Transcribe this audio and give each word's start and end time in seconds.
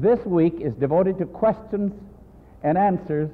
this 0.00 0.24
week 0.24 0.60
is 0.60 0.74
devoted 0.74 1.18
to 1.18 1.26
questions 1.26 1.92
and 2.62 2.78
answers 2.78 3.30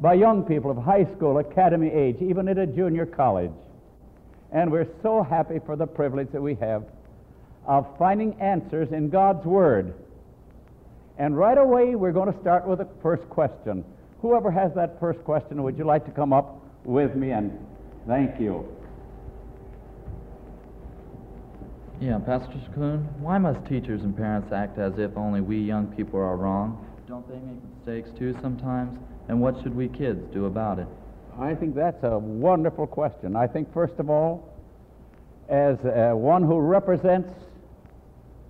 by 0.00 0.14
young 0.14 0.44
people 0.44 0.70
of 0.70 0.76
high 0.78 1.04
school, 1.16 1.38
academy 1.38 1.90
age, 1.90 2.16
even 2.20 2.48
at 2.48 2.58
a 2.58 2.66
junior 2.66 3.06
college. 3.06 3.52
And 4.52 4.72
we're 4.72 4.88
so 5.02 5.22
happy 5.22 5.60
for 5.64 5.76
the 5.76 5.86
privilege 5.86 6.28
that 6.32 6.42
we 6.42 6.54
have 6.56 6.84
of 7.66 7.86
finding 7.98 8.34
answers 8.40 8.90
in 8.90 9.10
God's 9.10 9.44
Word. 9.44 9.94
And 11.18 11.36
right 11.36 11.58
away, 11.58 11.94
we're 11.94 12.12
going 12.12 12.32
to 12.32 12.40
start 12.40 12.66
with 12.66 12.78
the 12.78 12.88
first 13.02 13.28
question. 13.28 13.84
Whoever 14.22 14.50
has 14.50 14.74
that 14.74 14.98
first 14.98 15.22
question, 15.24 15.62
would 15.62 15.78
you 15.78 15.84
like 15.84 16.04
to 16.06 16.10
come 16.10 16.32
up 16.32 16.60
with 16.84 17.14
me? 17.14 17.30
And 17.30 17.56
thank 18.06 18.40
you. 18.40 18.66
Yeah, 22.00 22.18
Pastor 22.18 22.58
Coon, 22.74 23.06
why 23.20 23.36
must 23.36 23.68
teachers 23.68 24.00
and 24.00 24.16
parents 24.16 24.50
act 24.52 24.78
as 24.78 24.94
if 24.96 25.14
only 25.18 25.42
we 25.42 25.58
young 25.58 25.86
people 25.88 26.18
are 26.18 26.34
wrong? 26.34 26.82
Don't 27.06 27.28
they 27.28 27.34
make 27.34 27.58
mistakes 27.76 28.08
too 28.18 28.34
sometimes? 28.40 28.98
And 29.28 29.38
what 29.38 29.62
should 29.62 29.76
we 29.76 29.88
kids 29.88 30.24
do 30.32 30.46
about 30.46 30.78
it? 30.78 30.86
I 31.38 31.54
think 31.54 31.74
that's 31.74 32.02
a 32.02 32.18
wonderful 32.18 32.86
question. 32.86 33.36
I 33.36 33.46
think, 33.46 33.70
first 33.74 33.98
of 33.98 34.08
all, 34.08 34.48
as 35.50 35.76
uh, 35.80 36.12
one 36.14 36.42
who 36.42 36.58
represents 36.58 37.28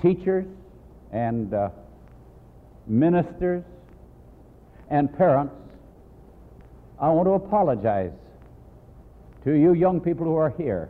teachers 0.01 0.47
and 1.11 1.53
uh, 1.53 1.71
ministers 2.87 3.65
and 4.91 5.13
parents, 5.19 5.57
I 7.01 7.09
want 7.09 7.27
to 7.27 7.33
apologize 7.33 8.13
to 9.43 9.55
you 9.55 9.73
young 9.73 10.01
people 10.01 10.25
who 10.25 10.37
are 10.37 10.51
here 10.51 10.89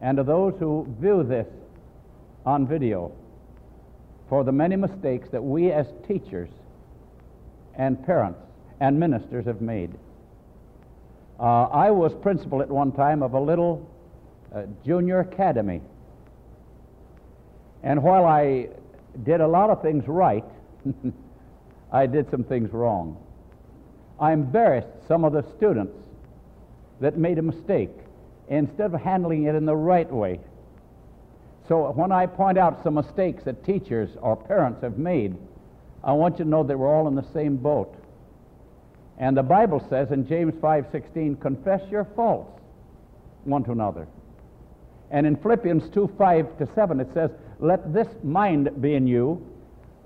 and 0.00 0.16
to 0.16 0.22
those 0.22 0.54
who 0.58 0.86
view 1.00 1.22
this 1.22 1.46
on 2.46 2.66
video 2.66 3.12
for 4.28 4.44
the 4.44 4.52
many 4.52 4.76
mistakes 4.76 5.28
that 5.30 5.42
we 5.42 5.70
as 5.72 5.86
teachers 6.08 6.48
and 7.76 8.04
parents 8.04 8.40
and 8.80 8.98
ministers 8.98 9.44
have 9.44 9.60
made. 9.60 9.92
Uh, 11.38 11.64
I 11.64 11.90
was 11.90 12.14
principal 12.14 12.62
at 12.62 12.68
one 12.68 12.92
time 12.92 13.22
of 13.22 13.34
a 13.34 13.40
little 13.40 13.90
uh, 14.54 14.62
junior 14.84 15.20
academy. 15.20 15.80
And 17.82 18.02
while 18.02 18.26
I 18.26 18.68
did 19.24 19.40
a 19.40 19.48
lot 19.48 19.70
of 19.70 19.82
things 19.82 20.04
right, 20.06 20.44
I 21.92 22.06
did 22.06 22.30
some 22.30 22.44
things 22.44 22.72
wrong. 22.72 23.16
I 24.18 24.32
embarrassed 24.32 24.88
some 25.08 25.24
of 25.24 25.32
the 25.32 25.42
students 25.56 25.96
that 27.00 27.16
made 27.16 27.38
a 27.38 27.42
mistake 27.42 27.90
instead 28.50 28.92
of 28.92 29.00
handling 29.00 29.44
it 29.44 29.54
in 29.54 29.64
the 29.64 29.76
right 29.76 30.10
way. 30.12 30.40
So 31.68 31.90
when 31.92 32.12
I 32.12 32.26
point 32.26 32.58
out 32.58 32.82
some 32.82 32.94
mistakes 32.94 33.44
that 33.44 33.64
teachers 33.64 34.10
or 34.20 34.36
parents 34.36 34.82
have 34.82 34.98
made, 34.98 35.36
I 36.04 36.12
want 36.12 36.38
you 36.38 36.44
to 36.44 36.50
know 36.50 36.64
that 36.64 36.78
we're 36.78 36.92
all 36.92 37.08
in 37.08 37.14
the 37.14 37.26
same 37.32 37.56
boat. 37.56 37.94
And 39.18 39.36
the 39.36 39.42
Bible 39.42 39.84
says 39.88 40.10
in 40.10 40.26
James 40.26 40.54
5:16, 40.54 41.40
confess 41.40 41.80
your 41.90 42.04
faults 42.16 42.60
one 43.44 43.64
to 43.64 43.72
another. 43.72 44.06
And 45.10 45.26
in 45.26 45.36
Philippians 45.36 45.90
2, 45.90 46.14
5 46.16 46.58
to 46.58 46.68
7, 46.74 47.00
it 47.00 47.08
says, 47.12 47.30
Let 47.58 47.92
this 47.92 48.08
mind 48.22 48.80
be 48.80 48.94
in 48.94 49.06
you, 49.06 49.44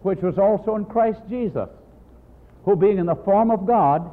which 0.02 0.20
was 0.20 0.38
also 0.38 0.76
in 0.76 0.84
Christ 0.84 1.20
Jesus, 1.28 1.68
who 2.64 2.76
being 2.76 2.98
in 2.98 3.06
the 3.06 3.16
form 3.16 3.50
of 3.50 3.66
God, 3.66 4.10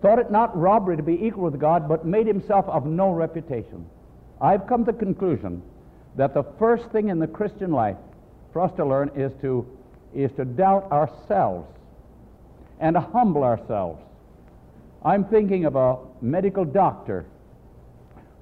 thought 0.00 0.18
it 0.18 0.30
not 0.30 0.56
robbery 0.56 0.96
to 0.96 1.02
be 1.02 1.24
equal 1.24 1.44
with 1.44 1.60
God, 1.60 1.88
but 1.88 2.06
made 2.06 2.26
himself 2.26 2.66
of 2.66 2.86
no 2.86 3.10
reputation. 3.10 3.86
I've 4.40 4.66
come 4.66 4.84
to 4.84 4.92
the 4.92 4.98
conclusion 4.98 5.62
that 6.16 6.34
the 6.34 6.44
first 6.58 6.90
thing 6.90 7.08
in 7.08 7.18
the 7.18 7.26
Christian 7.26 7.72
life 7.72 7.96
for 8.52 8.62
us 8.62 8.72
to 8.76 8.84
learn 8.84 9.10
is 9.16 9.32
to, 9.40 9.66
is 10.14 10.30
to 10.36 10.44
doubt 10.44 10.90
ourselves 10.92 11.68
and 12.80 12.94
to 12.94 13.00
humble 13.00 13.42
ourselves. 13.42 14.00
I'm 15.04 15.24
thinking 15.24 15.64
of 15.64 15.76
a 15.76 15.98
medical 16.20 16.64
doctor 16.64 17.26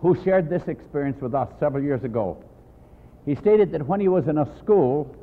who 0.01 0.23
shared 0.25 0.49
this 0.49 0.69
experience 0.69 1.21
with 1.21 1.35
us 1.35 1.49
several 1.59 1.83
years 1.83 2.05
ago. 2.05 2.43
He 3.25 3.35
stated 3.35 3.73
that 3.73 3.87
when 3.87 4.01
he 4.01 4.09
was 4.09 4.29
in 4.29 4.39
a 4.39 4.59
school, 4.59 5.15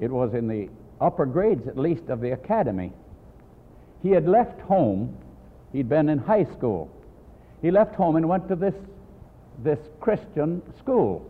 it 0.00 0.10
was 0.10 0.34
in 0.34 0.48
the 0.48 0.68
upper 1.00 1.26
grades 1.26 1.66
at 1.68 1.78
least 1.78 2.08
of 2.08 2.20
the 2.20 2.32
academy, 2.32 2.92
he 4.02 4.10
had 4.10 4.28
left 4.28 4.60
home. 4.60 5.16
He'd 5.72 5.88
been 5.88 6.08
in 6.08 6.18
high 6.18 6.44
school. 6.44 6.90
He 7.62 7.70
left 7.70 7.94
home 7.94 8.16
and 8.16 8.28
went 8.28 8.48
to 8.48 8.56
this, 8.56 8.74
this 9.62 9.78
Christian 10.00 10.62
school. 10.78 11.28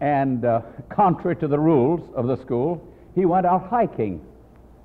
And 0.00 0.44
uh, 0.44 0.62
contrary 0.88 1.36
to 1.36 1.48
the 1.48 1.58
rules 1.58 2.00
of 2.14 2.26
the 2.26 2.36
school, 2.36 2.86
he 3.14 3.24
went 3.24 3.46
out 3.46 3.68
hiking 3.68 4.24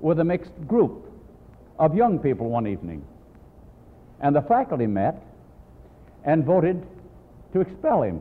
with 0.00 0.20
a 0.20 0.24
mixed 0.24 0.52
group 0.68 1.10
of 1.78 1.94
young 1.94 2.18
people 2.18 2.48
one 2.48 2.66
evening. 2.66 3.04
And 4.20 4.36
the 4.36 4.42
faculty 4.42 4.86
met 4.86 5.22
and 6.24 6.44
voted 6.44 6.86
to 7.52 7.60
expel 7.60 8.02
him. 8.02 8.20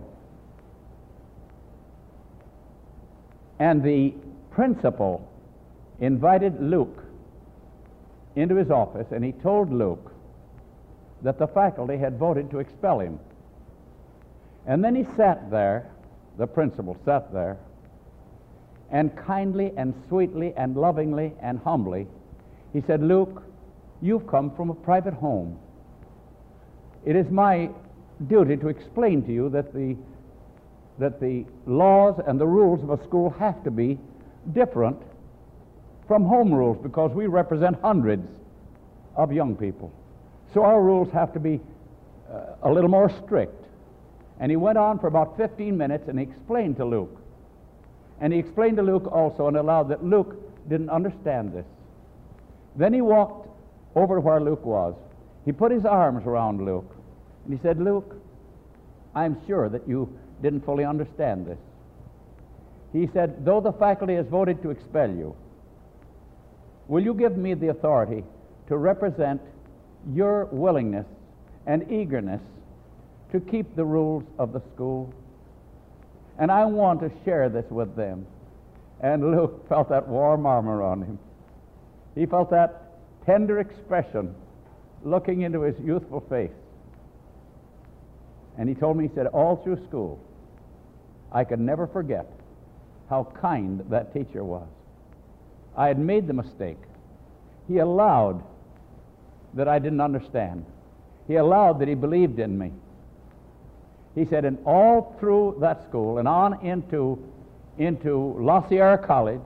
And 3.60 3.84
the 3.84 4.14
principal 4.52 5.28
invited 6.00 6.62
Luke 6.62 7.04
into 8.38 8.56
his 8.56 8.70
office 8.70 9.08
and 9.12 9.26
he 9.26 9.32
told 9.32 9.74
Luke 9.74 10.14
that 11.24 11.40
the 11.40 11.48
faculty 11.48 11.98
had 11.98 12.20
voted 12.20 12.52
to 12.52 12.60
expel 12.60 13.00
him. 13.00 13.20
And 14.68 14.84
then 14.84 14.96
he 14.96 15.06
sat 15.18 15.50
there, 15.50 15.90
the 16.38 16.46
principal 16.46 16.96
sat 17.04 17.34
there, 17.34 17.58
and 18.92 19.16
kindly 19.18 19.74
and 19.76 19.94
sweetly 20.08 20.54
and 20.56 20.78
lovingly 20.78 21.34
and 21.42 21.60
humbly, 21.60 22.08
he 22.74 22.82
said, 22.86 23.02
Luke, 23.02 23.44
you've 24.02 24.28
come 24.28 24.56
from 24.56 24.70
a 24.70 24.76
private 24.76 25.16
home. 25.16 25.58
It 27.06 27.16
is 27.16 27.30
my 27.32 27.70
duty 28.28 28.56
to 28.58 28.68
explain 28.68 29.24
to 29.24 29.34
you 29.34 29.50
that 29.50 29.74
the, 29.74 29.98
that 31.00 31.20
the 31.20 31.46
laws 31.66 32.22
and 32.28 32.40
the 32.40 32.46
rules 32.46 32.84
of 32.84 32.92
a 32.92 33.04
school 33.04 33.32
have 33.40 33.64
to 33.64 33.72
be 33.72 33.98
different 34.54 35.02
from 36.08 36.26
home 36.26 36.54
rules 36.54 36.78
because 36.82 37.12
we 37.12 37.28
represent 37.28 37.80
hundreds 37.82 38.28
of 39.16 39.32
young 39.32 39.56
people. 39.56 39.92
So 40.54 40.64
our 40.64 40.82
rules 40.82 41.12
have 41.12 41.34
to 41.34 41.40
be 41.40 41.60
uh, 42.32 42.56
a 42.64 42.72
little 42.72 42.90
more 42.90 43.10
strict. 43.26 43.66
And 44.40 44.52
he 44.52 44.56
went 44.56 44.78
on 44.78 45.00
for 45.00 45.08
about 45.08 45.36
15 45.38 45.78
minutes 45.78 46.08
and 46.08 46.20
he 46.20 46.24
explained 46.24 46.78
to 46.78 46.86
Luke. 46.86 47.16
And 48.22 48.32
he 48.32 48.40
explained 48.40 48.78
to 48.78 48.84
Luke 48.84 49.12
also 49.12 49.48
and 49.48 49.58
allowed 49.58 49.90
that 49.90 50.04
Luke 50.04 50.36
didn't 50.70 50.90
understand 50.90 51.54
this. 51.54 51.66
Then 52.76 52.94
he 52.94 53.02
walked 53.02 53.50
over 53.96 54.16
to 54.16 54.22
where 54.22 54.40
Luke 54.40 54.66
was. 54.66 54.96
He 55.46 55.52
put 55.52 55.72
his 55.72 55.86
arms 55.86 56.26
around 56.26 56.64
Luke 56.64 56.96
and 57.46 57.58
he 57.58 57.62
said, 57.62 57.80
Luke, 57.80 58.16
I'm 59.16 59.38
sure 59.48 59.70
that 59.70 59.88
you 59.88 60.18
didn't 60.42 60.64
fully 60.64 60.86
understand 60.86 61.48
this. 61.48 61.58
He 62.94 63.08
said, 63.14 63.44
though 63.44 63.60
the 63.60 63.74
faculty 63.74 64.16
has 64.16 64.28
voted 64.28 64.62
to 64.62 64.70
expel 64.70 65.10
you, 65.10 65.36
will 66.88 67.04
you 67.04 67.14
give 67.14 67.38
me 67.38 67.54
the 67.54 67.70
authority 67.70 68.24
to 68.68 68.78
represent 68.78 69.42
your 70.14 70.46
willingness 70.46 71.06
and 71.66 71.92
eagerness 71.92 72.42
to 73.32 73.40
keep 73.40 73.76
the 73.76 73.84
rules 73.84 74.24
of 74.40 74.54
the 74.54 74.62
school? 74.74 75.14
And 76.40 76.52
I 76.52 76.66
want 76.66 77.00
to 77.02 77.12
share 77.26 77.50
this 77.50 77.66
with 77.70 77.96
them. 77.96 78.26
And 79.02 79.32
Luke 79.32 79.66
felt 79.70 79.90
that 79.90 80.08
warm 80.08 80.46
arm 80.46 80.70
around 80.70 81.04
him. 81.04 81.20
He 82.16 82.26
felt 82.26 82.50
that 82.52 82.84
tender 83.26 83.60
expression 83.60 84.34
looking 85.04 85.42
into 85.42 85.62
his 85.62 85.76
youthful 85.80 86.22
face. 86.22 86.52
And 88.58 88.68
he 88.68 88.74
told 88.74 88.98
me, 88.98 89.08
he 89.08 89.14
said, 89.14 89.28
all 89.28 89.58
through 89.58 89.86
school, 89.88 90.20
I 91.32 91.44
could 91.44 91.60
never 91.60 91.86
forget 91.86 92.26
how 93.10 93.32
kind 93.40 93.86
that 93.90 94.14
teacher 94.14 94.44
was. 94.44 94.68
I 95.78 95.88
had 95.88 96.00
made 96.00 96.28
the 96.28 96.34
mistake. 96.34 96.80
He 97.68 97.78
allowed 97.78 98.44
that 99.54 99.68
I 99.68 99.80
didn't 99.80 100.02
understand. 100.02 100.66
He 101.28 101.36
allowed 101.36 101.80
that 101.80 101.88
he 101.88 101.94
believed 101.94 102.40
in 102.40 102.58
me. 102.58 102.72
He 104.16 104.26
said, 104.26 104.46
and 104.46 104.58
all 104.66 105.16
through 105.20 105.58
that 105.62 105.88
school 105.88 106.18
and 106.18 106.28
on 106.28 106.66
into, 106.66 107.24
into 107.78 108.36
La 108.40 108.68
Sierra 108.68 108.98
College 108.98 109.42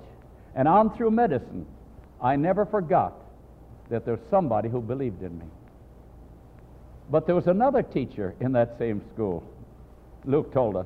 and 0.55 0.67
on 0.67 0.95
through 0.95 1.11
medicine, 1.11 1.65
I 2.21 2.37
never 2.37 2.65
forgot 2.65 3.13
that 3.89 4.05
there's 4.05 4.19
somebody 4.29 4.69
who 4.69 4.79
believed 4.79 5.21
in 5.23 5.37
me. 5.37 5.45
But 7.09 7.25
there 7.25 7.35
was 7.35 7.47
another 7.47 7.83
teacher 7.83 8.35
in 8.39 8.53
that 8.53 8.77
same 8.79 9.01
school, 9.13 9.43
Luke 10.23 10.53
told 10.53 10.77
us, 10.77 10.85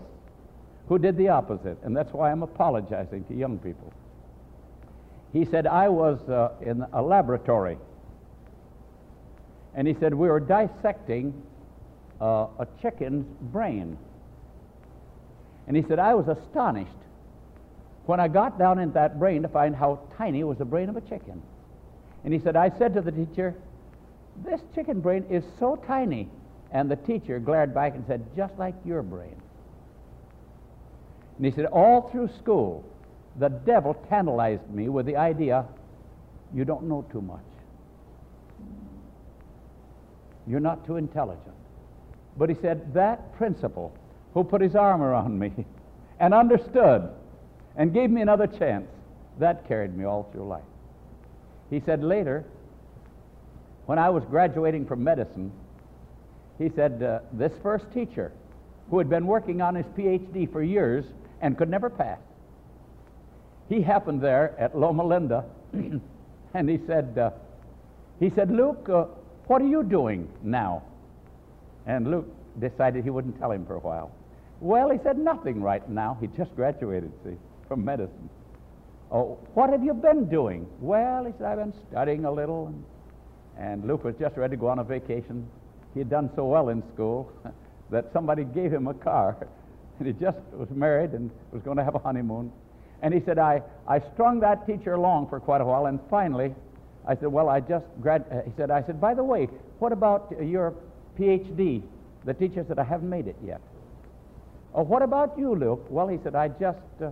who 0.88 0.98
did 0.98 1.18
the 1.18 1.30
opposite, 1.30 1.78
and 1.84 1.96
that's 1.96 2.12
why 2.14 2.32
I'm 2.32 2.42
apologizing 2.42 3.26
to 3.26 3.36
young 3.36 3.60
people. 3.60 3.94
He 5.36 5.44
said, 5.44 5.68
I 5.68 5.90
was 5.90 6.18
uh, 6.30 6.54
in 6.62 6.86
a 6.94 7.02
laboratory, 7.02 7.78
and 9.74 9.86
he 9.86 9.94
said, 10.00 10.14
we 10.14 10.30
were 10.30 10.40
dissecting 10.40 11.34
uh, 12.22 12.48
a 12.58 12.66
chicken's 12.82 13.26
brain. 13.52 13.98
And 15.68 15.76
he 15.76 15.84
said, 15.84 16.00
I 16.00 16.14
was 16.14 16.30
astonished 16.30 16.90
when 18.06 18.22
I 18.22 18.30
got 18.30 18.58
down 18.58 18.80
in 18.80 18.94
that 18.94 19.20
brain 19.20 19.42
to 19.42 19.50
find 19.50 19.76
how 19.76 20.00
tiny 20.18 20.42
was 20.46 20.58
the 20.58 20.64
brain 20.64 20.88
of 20.88 20.96
a 20.96 21.02
chicken. 21.02 21.42
And 22.24 22.34
he 22.34 22.40
said, 22.40 22.56
I 22.56 22.70
said 22.78 22.94
to 22.94 23.02
the 23.02 23.12
teacher, 23.12 23.56
This 24.46 24.62
chicken 24.74 25.02
brain 25.02 25.26
is 25.30 25.44
so 25.60 25.76
tiny. 25.86 26.30
And 26.72 26.90
the 26.90 26.96
teacher 26.96 27.40
glared 27.40 27.74
back 27.74 27.94
and 27.94 28.06
said, 28.08 28.26
Just 28.38 28.58
like 28.58 28.76
your 28.86 29.04
brain. 29.04 29.36
And 31.36 31.46
he 31.46 31.52
said, 31.52 31.66
All 31.66 32.10
through 32.10 32.30
school, 32.40 32.86
the 33.38 33.50
devil 33.50 33.94
tantalized 34.10 34.70
me 34.70 34.90
with 34.90 35.06
the 35.06 35.18
idea 35.18 35.66
you 36.54 36.64
don't 36.64 36.84
know 36.84 37.06
too 37.12 37.22
much. 37.22 37.40
You're 40.48 40.60
not 40.60 40.86
too 40.86 40.98
intelligent. 40.98 41.56
But 42.38 42.50
he 42.50 42.56
said, 42.62 42.94
That 42.94 43.36
principal 43.36 43.94
who 44.34 44.44
put 44.44 44.62
his 44.62 44.76
arm 44.76 45.02
around 45.02 45.38
me 45.38 45.52
and 46.20 46.34
understood 46.34 47.10
and 47.76 47.94
gave 47.94 48.10
me 48.10 48.22
another 48.22 48.48
chance, 48.48 48.88
that 49.40 49.68
carried 49.68 49.98
me 49.98 50.06
all 50.06 50.30
through 50.32 50.48
life. 50.48 50.64
He 51.70 51.82
said 51.86 52.04
later, 52.04 52.46
when 53.86 54.00
I 54.00 54.10
was 54.10 54.24
graduating 54.26 54.86
from 54.86 55.04
medicine, 55.04 55.52
he 56.58 56.70
said, 56.70 57.04
uh, 57.04 57.20
This 57.34 57.52
first 57.62 57.92
teacher, 57.94 58.32
who 58.90 58.98
had 58.98 59.10
been 59.10 59.28
working 59.28 59.62
on 59.62 59.76
his 59.76 59.86
PhD 59.88 60.50
for 60.52 60.62
years 60.62 61.06
and 61.42 61.58
could 61.58 61.70
never 61.70 61.90
pass, 61.90 62.20
he 63.70 63.82
happened 63.82 64.22
there 64.22 64.56
at 64.60 64.78
Loma 64.78 65.04
Linda, 65.04 65.46
and 65.74 66.70
he 66.70 66.80
said, 66.86 67.18
uh, 67.18 67.32
he 68.20 68.32
said, 68.36 68.52
Luke, 68.52 68.88
uh, 68.90 69.06
what 69.48 69.62
are 69.62 69.68
you 69.68 69.84
doing 69.84 70.30
now? 70.44 70.84
And 71.86 72.10
Luke 72.10 72.28
decided 72.60 73.04
he 73.04 73.10
wouldn't 73.10 73.38
tell 73.40 73.52
him 73.52 73.66
for 73.66 73.76
a 73.76 73.80
while. 73.80 74.12
Well, 74.62 74.90
he 74.90 74.98
said, 75.04 75.18
nothing 75.18 75.62
right 75.62 75.88
now. 75.90 76.18
He 76.22 76.28
just 76.28 76.56
graduated, 76.56 77.12
see, 77.24 77.36
from 77.68 77.84
medicine. 77.84 78.30
Oh, 79.12 79.38
what 79.54 79.70
have 79.70 79.84
you 79.84 79.94
been 79.94 80.28
doing? 80.30 80.68
Well, 80.80 81.26
he 81.26 81.34
said, 81.38 81.46
I've 81.46 81.58
been 81.58 81.74
studying 81.90 82.26
a 82.26 82.32
little. 82.32 82.68
And, 82.68 82.84
and 83.58 83.88
Luke 83.88 84.04
was 84.04 84.16
just 84.20 84.38
ready 84.38 84.56
to 84.56 84.60
go 84.60 84.68
on 84.68 84.80
a 84.80 84.84
vacation. 84.84 85.48
He 85.94 86.00
had 86.00 86.10
done 86.10 86.30
so 86.36 86.46
well 86.46 86.70
in 86.70 86.84
school 86.94 87.32
that 87.92 88.10
somebody 88.14 88.44
gave 88.44 88.72
him 88.72 88.88
a 88.88 88.94
car. 88.94 89.38
And 89.98 90.08
he 90.08 90.14
just 90.14 90.38
was 90.52 90.68
married 90.72 91.12
and 91.12 91.32
was 91.54 91.62
going 91.62 91.78
to 91.78 91.84
have 91.86 91.96
a 91.96 92.00
honeymoon. 92.00 92.52
And 93.02 93.14
he 93.14 93.22
said, 93.26 93.38
I, 93.38 93.62
I 93.88 94.00
strung 94.14 94.40
that 94.40 94.66
teacher 94.66 94.94
along 94.94 95.30
for 95.30 95.40
quite 95.40 95.62
a 95.62 95.66
while, 95.66 95.86
and 95.86 96.00
finally, 96.10 96.56
I 97.08 97.16
said, 97.16 97.28
well, 97.28 97.50
I 97.50 97.60
just 97.60 97.86
grad. 98.02 98.26
Uh, 98.32 98.42
he 98.42 98.52
said, 98.58 98.72
I 98.72 98.82
said, 98.84 99.00
by 99.00 99.14
the 99.14 99.24
way, 99.24 99.46
what 99.80 99.92
about 99.92 100.34
your 100.42 100.74
PhD? 101.20 101.84
The 102.24 102.34
teacher 102.34 102.66
said, 102.68 102.80
I 102.80 102.84
haven't 102.84 103.10
made 103.10 103.28
it 103.28 103.36
yet. 103.46 103.62
Oh, 104.74 104.84
what 104.84 105.02
about 105.02 105.38
you, 105.38 105.56
Luke? 105.56 105.86
Well, 105.90 106.08
he 106.08 106.18
said, 106.24 106.36
I 106.36 106.48
just 106.48 106.80
uh, 107.02 107.12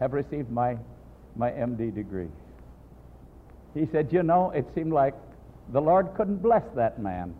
have 0.00 0.12
received 0.12 0.50
my, 0.50 0.76
my 1.36 1.50
MD 1.50 1.94
degree. 1.94 2.28
He 3.74 3.88
said, 3.92 4.12
you 4.12 4.22
know, 4.22 4.50
it 4.50 4.66
seemed 4.74 4.92
like 4.92 5.14
the 5.72 5.80
Lord 5.80 6.08
couldn't 6.16 6.42
bless 6.42 6.64
that 6.74 6.98
man 6.98 7.34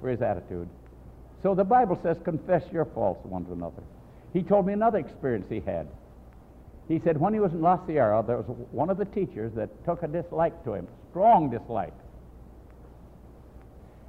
for 0.00 0.08
his 0.08 0.22
attitude. 0.22 0.68
So 1.42 1.54
the 1.54 1.64
Bible 1.64 1.98
says, 2.02 2.16
confess 2.24 2.62
your 2.72 2.86
faults 2.86 3.24
one 3.26 3.44
to 3.46 3.52
another. 3.52 3.82
He 4.32 4.42
told 4.42 4.66
me 4.66 4.72
another 4.72 4.98
experience 4.98 5.46
he 5.48 5.60
had. 5.60 5.86
He 6.88 7.00
said 7.04 7.18
when 7.18 7.32
he 7.32 7.40
was 7.40 7.52
in 7.52 7.62
La 7.62 7.84
Sierra, 7.86 8.22
there 8.26 8.36
was 8.36 8.46
one 8.70 8.90
of 8.90 8.98
the 8.98 9.04
teachers 9.04 9.52
that 9.54 9.84
took 9.84 10.02
a 10.02 10.08
dislike 10.08 10.64
to 10.64 10.74
him, 10.74 10.88
strong 11.10 11.50
dislike. 11.50 11.94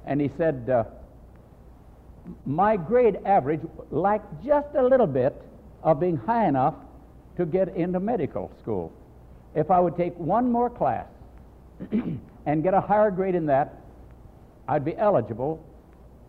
And 0.06 0.20
he 0.20 0.30
said, 0.36 0.68
uh, 0.68 0.84
my 2.44 2.76
grade 2.76 3.18
average 3.24 3.60
lacked 3.90 4.44
just 4.44 4.68
a 4.74 4.82
little 4.82 5.06
bit 5.06 5.34
of 5.82 6.00
being 6.00 6.16
high 6.16 6.48
enough 6.48 6.74
to 7.36 7.46
get 7.46 7.74
into 7.76 8.00
medical 8.00 8.50
school. 8.60 8.92
If 9.54 9.70
I 9.70 9.80
would 9.80 9.96
take 9.96 10.16
one 10.18 10.50
more 10.50 10.70
class 10.70 11.06
and 12.46 12.62
get 12.62 12.74
a 12.74 12.80
higher 12.80 13.10
grade 13.10 13.34
in 13.34 13.46
that, 13.46 13.80
I'd 14.66 14.84
be 14.84 14.96
eligible 14.96 15.64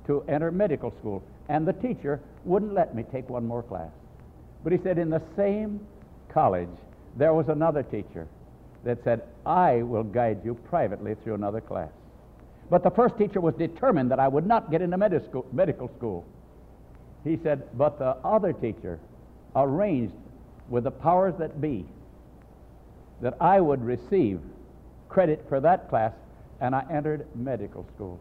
to 0.07 0.23
enter 0.27 0.51
medical 0.51 0.91
school. 0.99 1.23
And 1.49 1.67
the 1.67 1.73
teacher 1.73 2.19
wouldn't 2.43 2.73
let 2.73 2.95
me 2.95 3.03
take 3.11 3.29
one 3.29 3.45
more 3.45 3.63
class. 3.63 3.91
But 4.63 4.73
he 4.73 4.79
said, 4.83 4.97
in 4.97 5.09
the 5.09 5.21
same 5.35 5.79
college, 6.35 6.69
there 7.15 7.33
was 7.33 7.47
another 7.47 7.81
teacher 7.81 8.27
that 8.83 9.03
said, 9.03 9.23
I 9.45 9.81
will 9.81 10.03
guide 10.03 10.41
you 10.43 10.53
privately 10.53 11.15
through 11.23 11.33
another 11.33 11.61
class. 11.61 11.89
But 12.69 12.83
the 12.83 12.91
first 12.91 13.17
teacher 13.17 13.39
was 13.39 13.55
determined 13.55 14.11
that 14.11 14.19
I 14.19 14.27
would 14.27 14.45
not 14.45 14.69
get 14.69 14.81
into 14.81 14.97
medical 14.97 15.89
school. 15.97 16.25
He 17.23 17.39
said, 17.41 17.63
but 17.77 17.97
the 17.97 18.17
other 18.23 18.53
teacher 18.53 18.99
arranged 19.55 20.13
with 20.69 20.83
the 20.83 20.91
powers 20.91 21.33
that 21.39 21.61
be 21.61 21.85
that 23.21 23.35
I 23.39 23.61
would 23.61 23.81
receive 23.83 24.41
credit 25.07 25.45
for 25.47 25.61
that 25.61 25.89
class, 25.89 26.11
and 26.59 26.75
I 26.75 26.83
entered 26.91 27.25
medical 27.33 27.87
school. 27.95 28.19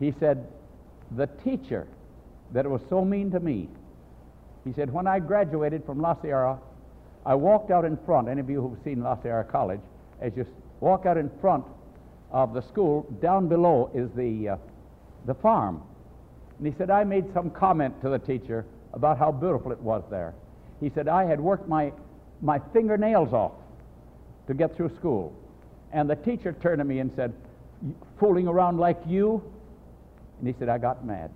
He 0.00 0.14
said, 0.18 0.46
the 1.14 1.26
teacher 1.26 1.86
that 2.52 2.68
was 2.68 2.80
so 2.88 3.04
mean 3.04 3.30
to 3.32 3.40
me 3.40 3.68
he 4.64 4.72
said, 4.72 4.92
When 4.92 5.06
I 5.06 5.18
graduated 5.18 5.84
from 5.84 6.00
La 6.00 6.20
Sierra, 6.20 6.58
I 7.26 7.34
walked 7.34 7.70
out 7.70 7.84
in 7.84 7.96
front. 7.98 8.28
Any 8.28 8.40
of 8.40 8.50
you 8.50 8.60
who've 8.60 8.78
seen 8.84 9.02
La 9.02 9.20
Sierra 9.20 9.44
College, 9.44 9.80
as 10.20 10.32
you 10.36 10.46
walk 10.80 11.06
out 11.06 11.16
in 11.16 11.30
front 11.40 11.64
of 12.30 12.54
the 12.54 12.60
school, 12.62 13.02
down 13.20 13.48
below 13.48 13.90
is 13.94 14.10
the, 14.16 14.50
uh, 14.50 14.56
the 15.26 15.34
farm. 15.34 15.82
And 16.58 16.66
he 16.66 16.74
said, 16.76 16.90
I 16.90 17.04
made 17.04 17.32
some 17.32 17.50
comment 17.50 18.00
to 18.02 18.08
the 18.08 18.18
teacher 18.18 18.64
about 18.92 19.18
how 19.18 19.32
beautiful 19.32 19.72
it 19.72 19.80
was 19.80 20.02
there. 20.10 20.34
He 20.80 20.90
said, 20.94 21.08
I 21.08 21.24
had 21.24 21.40
worked 21.40 21.68
my, 21.68 21.92
my 22.40 22.60
fingernails 22.72 23.32
off 23.32 23.52
to 24.46 24.54
get 24.54 24.76
through 24.76 24.94
school. 24.96 25.34
And 25.92 26.08
the 26.08 26.16
teacher 26.16 26.52
turned 26.52 26.78
to 26.78 26.84
me 26.84 26.98
and 26.98 27.10
said, 27.14 27.32
Fooling 28.18 28.48
around 28.48 28.78
like 28.78 28.98
you? 29.06 29.42
And 30.38 30.48
he 30.48 30.54
said, 30.58 30.68
I 30.68 30.78
got 30.78 31.04
mad. 31.04 31.30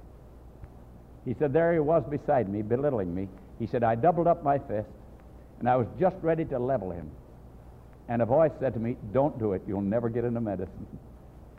He 1.28 1.34
said, 1.38 1.52
There 1.52 1.74
he 1.74 1.78
was 1.78 2.02
beside 2.08 2.48
me, 2.48 2.62
belittling 2.62 3.14
me. 3.14 3.28
He 3.58 3.66
said, 3.66 3.84
I 3.84 3.96
doubled 3.96 4.26
up 4.26 4.42
my 4.42 4.58
fist, 4.58 4.88
and 5.58 5.68
I 5.68 5.76
was 5.76 5.86
just 6.00 6.16
ready 6.22 6.46
to 6.46 6.58
level 6.58 6.90
him. 6.90 7.10
And 8.08 8.22
a 8.22 8.24
voice 8.24 8.50
said 8.58 8.72
to 8.72 8.80
me, 8.80 8.96
Don't 9.12 9.38
do 9.38 9.52
it. 9.52 9.60
You'll 9.68 9.82
never 9.82 10.08
get 10.08 10.24
into 10.24 10.40
medicine. 10.40 10.86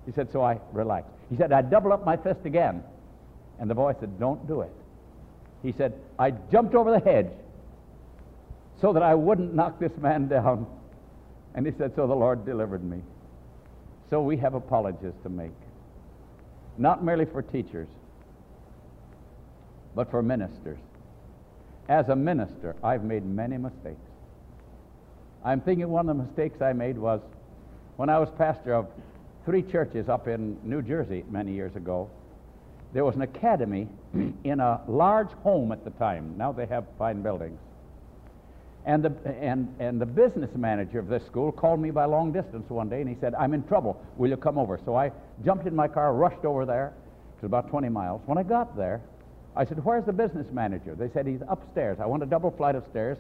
He 0.07 0.12
said, 0.12 0.31
So 0.31 0.42
I 0.42 0.60
relaxed. 0.74 1.12
He 1.30 1.38
said, 1.38 1.54
I 1.54 1.62
doubled 1.62 1.94
up 1.94 2.04
my 2.04 2.18
fist 2.18 2.39
again. 2.45 2.83
And 3.60 3.69
the 3.69 3.75
voice 3.75 3.95
said, 4.00 4.19
Don't 4.19 4.48
do 4.48 4.62
it. 4.62 4.74
He 5.62 5.71
said, 5.77 5.94
I 6.18 6.31
jumped 6.31 6.74
over 6.74 6.89
the 6.89 7.00
hedge 7.00 7.30
so 8.81 8.92
that 8.94 9.04
I 9.04 9.13
wouldn't 9.13 9.54
knock 9.54 9.80
this 9.80 9.95
man 10.01 10.27
down. 10.30 10.66
And 11.54 11.68
he 11.68 11.74
said, 11.77 11.94
So 11.95 12.07
the 12.07 12.16
Lord 12.16 12.44
delivered 12.44 12.83
me. 12.83 13.04
So 14.09 14.19
we 14.23 14.35
have 14.38 14.56
apologies 14.56 15.14
to 15.21 15.30
make, 15.30 15.52
not 16.80 17.04
merely 17.04 17.26
for 17.26 17.44
teachers, 17.44 17.88
but 19.96 20.10
for 20.10 20.22
ministers. 20.22 20.80
As 21.88 22.10
a 22.10 22.16
minister, 22.16 22.76
I've 22.84 23.04
made 23.04 23.26
many 23.26 23.58
mistakes. 23.58 24.00
I'm 25.44 25.62
thinking 25.62 25.90
one 25.90 26.10
of 26.10 26.18
the 26.18 26.24
mistakes 26.24 26.62
I 26.62 26.74
made 26.74 26.98
was 26.98 27.22
when 27.96 28.10
I 28.10 28.19
was 28.19 28.30
pastor 28.38 28.74
of 28.74 28.88
three 29.46 29.64
churches 29.64 30.10
up 30.10 30.28
in 30.28 30.58
New 30.64 30.81
Jersey 30.81 31.24
many 31.30 31.54
years 31.54 31.76
ago. 31.76 32.10
There 32.94 33.06
was 33.06 33.16
an 33.16 33.22
academy 33.22 33.88
in 34.44 34.60
a 34.60 34.81
large 34.88 35.31
home 35.44 35.72
at 35.72 35.84
the 35.84 35.92
time. 35.92 36.36
Now 36.38 36.52
they 36.52 36.66
have 36.68 36.86
fine 36.98 37.22
buildings. 37.22 37.60
And 38.86 39.04
the, 39.04 39.14
and, 39.28 39.74
and 39.80 40.00
the 40.00 40.06
business 40.06 40.50
manager 40.56 41.00
of 41.00 41.08
this 41.08 41.26
school 41.26 41.52
called 41.52 41.80
me 41.80 41.92
by 41.92 42.06
long 42.06 42.31
distance 42.31 42.69
one 42.69 42.90
day 42.90 43.02
and 43.02 43.10
he 43.10 43.16
said, 43.19 43.36
I'm 43.36 43.54
in 43.54 43.64
trouble. 43.64 44.02
Will 44.18 44.30
you 44.30 44.38
come 44.38 44.58
over? 44.58 44.80
So 44.86 44.96
I 44.96 45.12
jumped 45.44 45.68
in 45.68 45.76
my 45.76 45.88
car, 45.88 46.14
rushed 46.14 46.46
over 46.46 46.66
there. 46.66 46.94
It 47.38 47.44
was 47.44 47.48
about 47.48 47.69
20 47.69 47.90
miles. 47.90 48.22
When 48.26 48.38
I 48.38 48.44
got 48.44 48.76
there, 48.76 49.02
I 49.56 49.66
said, 49.66 49.84
Where's 49.84 50.06
the 50.06 50.14
business 50.14 50.48
manager? 50.52 50.96
They 50.96 51.10
said, 51.10 51.28
He's 51.28 51.42
upstairs. 51.48 52.00
I 52.00 52.06
went 52.06 52.24
a 52.24 52.26
double 52.26 52.52
flight 52.52 52.76
of 52.76 52.86
stairs, 52.86 53.18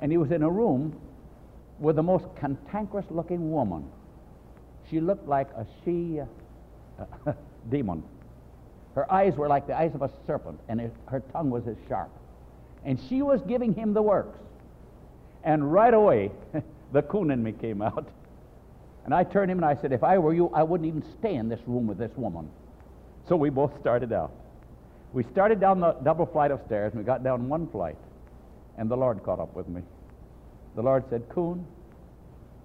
and 0.00 0.10
he 0.10 0.18
was 0.18 0.30
in 0.30 0.42
a 0.42 0.50
room 0.50 0.98
with 1.78 1.96
the 1.96 2.02
most 2.02 2.26
cantankerous 2.36 3.06
looking 3.10 3.50
woman. 3.52 3.84
She 4.90 5.00
looked 5.00 5.26
like 5.28 5.48
a 5.56 5.66
she 5.84 6.20
uh, 6.20 7.32
demon. 7.70 8.02
Her 8.94 9.10
eyes 9.12 9.34
were 9.34 9.48
like 9.48 9.66
the 9.66 9.76
eyes 9.76 9.94
of 9.94 10.02
a 10.02 10.10
serpent, 10.26 10.60
and 10.68 10.80
it, 10.80 10.94
her 11.06 11.20
tongue 11.32 11.50
was 11.50 11.66
as 11.66 11.76
sharp. 11.88 12.10
And 12.84 13.00
she 13.08 13.22
was 13.22 13.40
giving 13.42 13.74
him 13.74 13.94
the 13.94 14.02
works. 14.02 14.38
And 15.42 15.72
right 15.72 15.92
away, 15.92 16.30
the 16.92 17.02
coon 17.02 17.30
in 17.30 17.42
me 17.42 17.52
came 17.52 17.82
out. 17.82 18.08
And 19.04 19.14
I 19.14 19.24
turned 19.24 19.50
him 19.50 19.58
and 19.58 19.64
I 19.66 19.80
said, 19.80 19.92
If 19.92 20.04
I 20.04 20.18
were 20.18 20.32
you, 20.32 20.50
I 20.54 20.62
wouldn't 20.62 20.86
even 20.86 21.04
stay 21.18 21.34
in 21.34 21.48
this 21.48 21.60
room 21.66 21.86
with 21.86 21.98
this 21.98 22.12
woman. 22.16 22.48
So 23.28 23.36
we 23.36 23.50
both 23.50 23.78
started 23.80 24.12
out. 24.12 24.32
We 25.14 25.22
started 25.30 25.60
down 25.60 25.78
the 25.78 25.92
double 26.02 26.26
flight 26.26 26.50
of 26.50 26.60
stairs, 26.66 26.92
and 26.92 27.00
we 27.00 27.06
got 27.06 27.22
down 27.22 27.48
one 27.48 27.68
flight, 27.68 27.96
and 28.76 28.90
the 28.90 28.96
Lord 28.96 29.22
caught 29.22 29.38
up 29.38 29.54
with 29.54 29.68
me. 29.68 29.80
The 30.74 30.82
Lord 30.82 31.04
said, 31.08 31.28
Coon, 31.28 31.64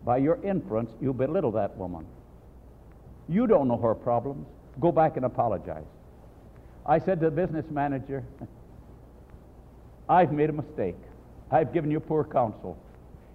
by 0.04 0.18
your 0.18 0.44
inference, 0.44 0.90
you 1.00 1.14
belittle 1.14 1.52
that 1.52 1.78
woman. 1.78 2.08
You 3.28 3.46
don't 3.46 3.68
know 3.68 3.78
her 3.78 3.94
problems. 3.94 4.48
Go 4.80 4.92
back 4.92 5.16
and 5.16 5.26
apologize. 5.26 5.86
I 6.88 6.98
said 6.98 7.20
to 7.20 7.30
the 7.30 7.36
business 7.36 7.66
manager, 7.70 8.24
I've 10.10 10.32
made 10.32 10.50
a 10.50 10.54
mistake. 10.54 10.98
I've 11.52 11.72
given 11.72 11.92
you 11.92 12.00
poor 12.00 12.24
counsel. 12.24 12.80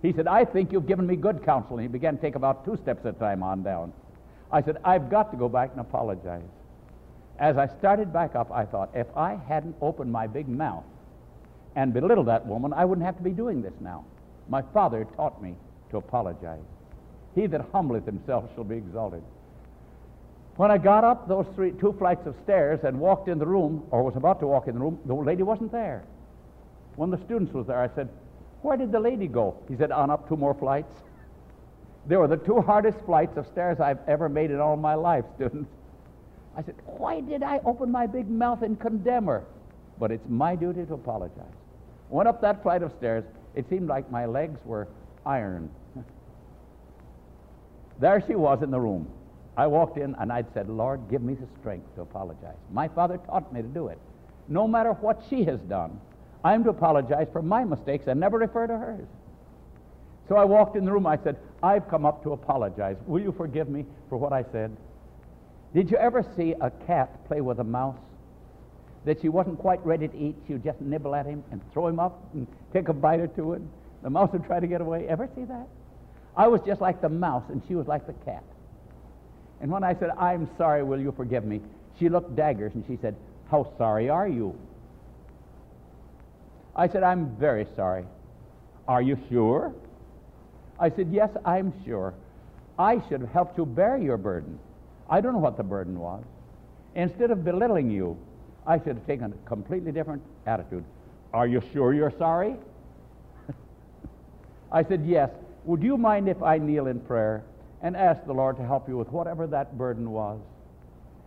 He 0.03 0.13
said, 0.13 0.27
I 0.27 0.45
think 0.45 0.73
you've 0.73 0.89
given 0.89 1.07
me 1.07 1.15
good 1.15 1.45
counsel. 1.45 1.77
And 1.77 1.83
he 1.83 1.89
began 1.89 2.17
to 2.17 2.21
take 2.21 2.35
about 2.35 2.65
two 2.65 2.77
steps 2.83 3.07
at 3.07 3.15
a 3.15 3.19
time 3.19 3.45
on 3.45 3.63
down. 3.63 3.93
I 4.51 4.61
said, 4.61 4.79
I've 4.85 5.09
got 5.09 5.31
to 5.31 5.37
go 5.37 5.49
back 5.49 5.71
and 5.71 5.81
apologize. 5.81 6.43
As 7.39 7.59
I 7.59 7.67
started 7.67 8.13
back 8.13 8.35
up, 8.35 8.51
I 8.53 8.65
thought, 8.65 8.91
if 8.95 9.07
I 9.17 9.39
hadn't 9.49 9.77
opened 9.81 10.13
my 10.13 10.27
big 10.27 10.49
mouth 10.49 10.85
and 11.75 11.93
belittled 11.93 12.29
that 12.29 12.47
woman, 12.47 12.73
I 12.73 12.85
wouldn't 12.85 13.05
have 13.05 13.17
to 13.17 13.23
be 13.23 13.31
doing 13.31 13.61
this 13.61 13.75
now. 13.81 14.05
My 14.49 14.63
father 14.73 15.07
taught 15.17 15.43
me 15.43 15.57
to 15.91 15.97
apologize. 15.97 16.63
He 17.35 17.47
that 17.47 17.67
humbleth 17.73 18.07
himself 18.07 18.49
shall 18.55 18.65
be 18.65 18.77
exalted. 18.77 19.23
When 20.57 20.71
I 20.71 20.79
got 20.79 21.03
up 21.03 21.27
those 21.27 21.47
three, 21.57 21.73
two 21.73 21.93
flights 21.99 22.27
of 22.27 22.37
stairs 22.45 22.81
and 22.85 23.01
walked 23.01 23.29
in 23.29 23.39
the 23.39 23.47
room, 23.47 23.85
or 23.91 24.05
was 24.05 24.15
about 24.15 24.39
to 24.41 24.47
walk 24.47 24.69
in 24.69 24.75
the 24.75 24.81
room, 24.81 25.01
the 25.05 25.15
lady 25.15 25.43
wasn't 25.43 25.73
there. 25.73 26.05
One 26.95 27.13
of 27.13 27.19
the 27.19 27.25
students 27.27 27.53
was 27.53 27.67
there. 27.67 27.81
I 27.81 27.89
said, 27.97 28.09
Where 28.63 28.77
did 28.77 28.93
the 28.93 29.01
lady 29.01 29.27
go? 29.27 29.57
He 29.69 29.77
said, 29.77 29.91
On 29.91 30.11
up 30.11 30.29
two 30.29 30.37
more 30.37 30.55
flights. 30.55 30.95
They 32.07 32.17
were 32.17 32.29
the 32.29 32.37
two 32.37 32.61
hardest 32.61 32.99
flights 33.05 33.37
of 33.37 33.49
stairs 33.49 33.81
I've 33.81 33.99
ever 34.07 34.29
made 34.29 34.53
in 34.53 34.61
all 34.61 34.77
my 34.77 34.95
life, 34.95 35.25
students. 35.35 35.71
I 36.57 36.63
said, 36.63 36.75
Why 36.85 37.21
did 37.21 37.43
I 37.43 37.61
open 37.65 37.91
my 37.91 38.07
big 38.07 38.31
mouth 38.31 38.63
and 38.63 38.79
condemn 38.79 39.27
her? 39.27 39.45
But 39.99 40.11
it's 40.11 40.29
my 40.29 40.57
duty 40.57 40.85
to 40.87 40.95
apologize. 40.95 41.45
Went 42.09 42.29
up 42.29 42.41
that 42.43 42.63
flight 42.63 42.83
of 42.83 42.93
stairs. 42.99 43.25
It 43.55 43.69
seemed 43.69 43.89
like 43.89 44.11
my 44.11 44.27
legs 44.27 44.61
were 44.65 44.89
iron. 45.25 45.71
there 48.01 48.23
she 48.27 48.35
was 48.35 48.63
in 48.63 48.71
the 48.71 48.81
room. 48.81 49.09
I 49.57 49.67
walked 49.67 49.99
in 49.99 50.15
and 50.19 50.33
I'd 50.33 50.53
said, 50.53 50.69
Lord, 50.69 51.09
give 51.09 51.23
me 51.23 51.35
the 51.35 51.47
strength 51.61 51.95
to 51.95 52.03
apologize. 52.03 52.57
My 52.73 52.89
father 52.89 53.19
taught 53.19 53.53
me 53.53 53.63
to 53.63 53.69
do 53.69 53.89
it. 53.89 53.99
No 54.49 54.67
matter 54.67 54.93
what 54.93 55.23
she 55.31 55.45
has 55.45 55.61
done, 55.61 56.01
I'm 56.45 56.65
to 56.65 56.71
apologize 56.71 57.29
for 57.33 57.41
my 57.41 57.65
mistakes 57.65 58.07
and 58.07 58.19
never 58.19 58.39
refer 58.39 58.67
to 58.67 58.77
hers. 58.77 59.07
So 60.29 60.37
I 60.37 60.45
walked 60.45 60.77
in 60.77 60.85
the 60.85 60.93
room. 60.93 61.07
I 61.07 61.19
said, 61.23 61.37
I've 61.63 61.89
come 61.89 62.05
up 62.05 62.23
to 62.25 62.33
apologize. 62.33 62.97
Will 63.07 63.21
you 63.21 63.33
forgive 63.33 63.69
me 63.69 63.85
for 64.09 64.19
what 64.19 64.33
I 64.33 64.45
said? 64.53 64.77
Did 65.75 65.91
you 65.91 65.97
ever 65.97 66.25
see 66.37 66.55
a 66.61 66.71
cat 66.71 67.27
play 67.27 67.41
with 67.41 67.59
a 67.59 67.65
mouse? 67.65 67.99
That 69.05 69.21
she 69.21 69.29
wasn't 69.29 69.59
quite 69.59 69.85
ready 69.85 70.09
to 70.09 70.17
eat, 70.17 70.37
she 70.47 70.55
would 70.55 70.65
just 70.65 70.81
nibble 70.81 71.15
at 71.15 71.27
him 71.27 71.45
and 71.51 71.61
throw 71.73 71.89
him 71.89 72.01
up 72.01 72.23
and 72.33 72.47
take 72.73 72.89
a 72.89 72.95
bite 72.95 73.21
or 73.21 73.27
two, 73.27 73.53
and 73.53 73.69
the 74.03 74.09
mouse 74.09 74.31
would 74.33 74.45
try 74.45 74.61
to 74.61 74.67
get 74.67 74.81
away. 74.81 75.07
Ever 75.09 75.29
see 75.35 75.45
that? 75.45 75.67
I 76.37 76.47
was 76.49 76.61
just 76.65 76.81
like 76.81 77.03
the 77.03 77.09
mouse, 77.09 77.45
and 77.51 77.61
she 77.69 77.75
was 77.75 77.87
like 77.87 78.07
the 78.07 78.15
cat. 78.25 78.45
And 79.61 79.71
when 79.71 79.85
I 79.85 79.95
said, 79.95 80.11
I'm 80.19 80.49
sorry, 80.57 80.83
will 80.83 81.01
you 81.01 81.13
forgive 81.13 81.45
me? 81.45 81.61
She 81.99 82.09
looked 82.09 82.35
daggers 82.35 82.73
and 82.75 82.85
she 82.87 82.99
said, 83.01 83.15
How 83.51 83.73
sorry 83.79 84.09
are 84.09 84.29
you? 84.29 84.59
I 86.75 86.89
said, 86.89 87.03
I'm 87.03 87.37
very 87.37 87.67
sorry. 87.77 88.05
Are 88.89 89.01
you 89.01 89.19
sure? 89.31 89.73
I 90.79 90.91
said, 90.91 91.09
Yes, 91.11 91.31
I'm 91.45 91.73
sure. 91.85 92.15
I 92.79 93.01
should 93.09 93.21
have 93.21 93.31
helped 93.31 93.57
you 93.57 93.65
bear 93.65 93.97
your 93.97 94.17
burden. 94.17 94.59
I 95.09 95.21
don't 95.21 95.33
know 95.33 95.39
what 95.39 95.57
the 95.57 95.63
burden 95.63 95.99
was. 95.99 96.25
Instead 96.95 97.31
of 97.31 97.45
belittling 97.45 97.91
you, 97.91 98.17
I 98.67 98.79
should 98.79 98.97
have 98.97 99.07
taken 99.07 99.33
a 99.33 99.49
completely 99.49 99.93
different 99.93 100.23
attitude. 100.47 100.85
Are 101.33 101.47
you 101.47 101.63
sure 101.73 101.93
you're 101.93 102.15
sorry? 102.19 102.57
I 104.73 104.85
said, 104.85 105.05
Yes. 105.05 105.31
Would 105.65 105.83
you 105.83 105.97
mind 105.97 106.29
if 106.29 106.43
I 106.43 106.59
kneel 106.59 106.89
in 106.89 107.01
prayer 107.01 107.43
and 107.83 107.97
ask 107.97 108.25
the 108.27 108.35
Lord 108.35 108.57
to 108.59 108.65
help 108.65 108.87
you 108.87 108.99
with 108.99 109.09
whatever 109.09 109.47
that 109.47 109.79
burden 109.79 110.11
was 110.11 110.39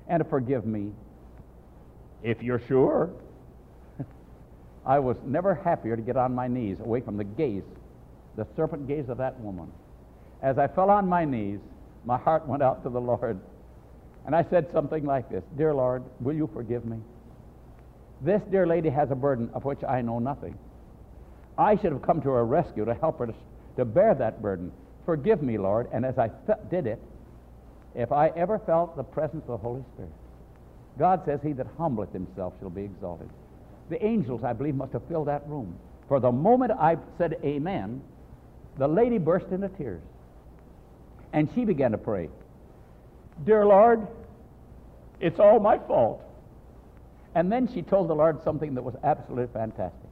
and 0.08 0.24
to 0.24 0.30
forgive 0.30 0.66
me? 0.66 0.92
If 2.24 2.44
you're 2.44 2.62
sure. 2.68 3.10
I 4.86 5.00
was 5.00 5.18
never 5.26 5.56
happier 5.56 5.96
to 5.96 6.02
get 6.02 6.18
on 6.18 6.36
my 6.36 6.48
knees 6.48 6.80
away 6.80 7.02
from 7.02 7.18
the 7.18 7.24
gaze, 7.24 7.64
the 8.36 8.46
serpent 8.56 8.88
gaze 8.88 9.10
of 9.10 9.18
that 9.18 9.40
woman. 9.40 9.72
As 10.42 10.60
I 10.60 10.68
fell 10.68 10.92
on 10.92 11.08
my 11.08 11.26
knees, 11.26 11.60
my 12.06 12.18
heart 12.18 12.48
went 12.48 12.62
out 12.62 12.84
to 12.84 12.90
the 12.90 13.02
Lord. 13.02 13.40
And 14.28 14.36
I 14.36 14.44
said 14.50 14.70
something 14.74 15.06
like 15.06 15.30
this 15.30 15.44
Dear 15.58 15.74
Lord, 15.74 16.04
will 16.20 16.34
you 16.34 16.50
forgive 16.54 16.86
me? 16.86 16.98
This 18.22 18.42
dear 18.52 18.68
lady 18.68 18.90
has 18.90 19.10
a 19.10 19.16
burden 19.16 19.50
of 19.54 19.64
which 19.64 19.84
I 19.88 20.02
know 20.02 20.20
nothing. 20.20 20.58
I 21.58 21.76
should 21.78 21.94
have 21.94 22.02
come 22.02 22.22
to 22.22 22.30
her 22.30 22.46
rescue 22.46 22.86
to 22.86 22.94
help 22.94 23.20
her 23.20 23.28
to, 23.28 23.34
to 23.78 23.86
bear 23.86 24.14
that 24.16 24.42
burden. 24.42 24.72
Forgive 25.06 25.42
me, 25.42 25.58
Lord. 25.58 25.88
And 25.94 26.06
as 26.06 26.18
I 26.20 26.30
did 26.70 26.88
it, 26.88 27.02
if 27.96 28.12
I 28.12 28.28
ever 28.30 28.60
felt 28.60 28.98
the 28.98 29.04
presence 29.04 29.44
of 29.48 29.48
the 29.48 29.58
Holy 29.58 29.84
Spirit, 29.94 30.12
God 31.00 31.22
says, 31.26 31.40
He 31.42 31.54
that 31.54 31.68
humbleth 31.78 32.12
himself 32.12 32.54
shall 32.60 32.70
be 32.70 32.84
exalted. 32.84 33.30
The 33.90 34.04
angels, 34.06 34.44
I 34.44 34.52
believe, 34.52 34.76
must 34.76 34.92
have 34.94 35.08
filled 35.08 35.30
that 35.30 35.48
room. 35.48 35.80
For 36.10 36.20
the 36.20 36.32
moment 36.32 36.74
I 36.74 36.98
said 37.18 37.38
amen, 37.44 38.02
the 38.78 38.88
lady 38.88 39.20
burst 39.20 39.48
into 39.52 39.70
tears. 39.70 40.02
And 41.32 41.50
she 41.56 41.64
began 41.64 41.92
to 41.92 41.98
pray 41.98 42.30
Dear 43.46 43.66
Lord, 43.66 44.08
it's 45.20 45.40
all 45.40 45.60
my 45.60 45.78
fault. 45.78 46.24
And 47.36 47.52
then 47.52 47.72
she 47.74 47.82
told 47.82 48.10
the 48.10 48.16
Lord 48.16 48.44
something 48.44 48.74
that 48.76 48.82
was 48.82 48.96
absolutely 49.04 49.54
fantastic. 49.54 50.10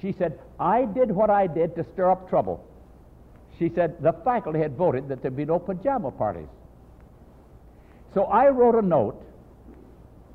She 0.00 0.12
said, 0.12 0.38
I 0.60 0.84
did 0.84 1.10
what 1.10 1.30
I 1.30 1.46
did 1.46 1.74
to 1.76 1.84
stir 1.92 2.10
up 2.10 2.28
trouble. 2.28 2.64
She 3.58 3.70
said, 3.74 3.96
the 4.02 4.12
faculty 4.12 4.58
had 4.58 4.76
voted 4.76 5.08
that 5.08 5.22
there'd 5.22 5.36
be 5.36 5.44
no 5.44 5.58
pajama 5.58 6.10
parties. 6.10 6.48
So 8.14 8.24
I 8.24 8.48
wrote 8.50 8.74
a 8.74 8.82
note. 8.82 9.22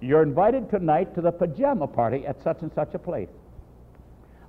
You're 0.02 0.24
invited 0.24 0.70
tonight 0.70 1.14
to 1.16 1.22
the 1.22 1.32
pajama 1.32 1.88
party 1.88 2.26
at 2.26 2.42
such 2.44 2.62
and 2.62 2.72
such 2.74 2.94
a 2.94 3.00
place. 3.00 3.30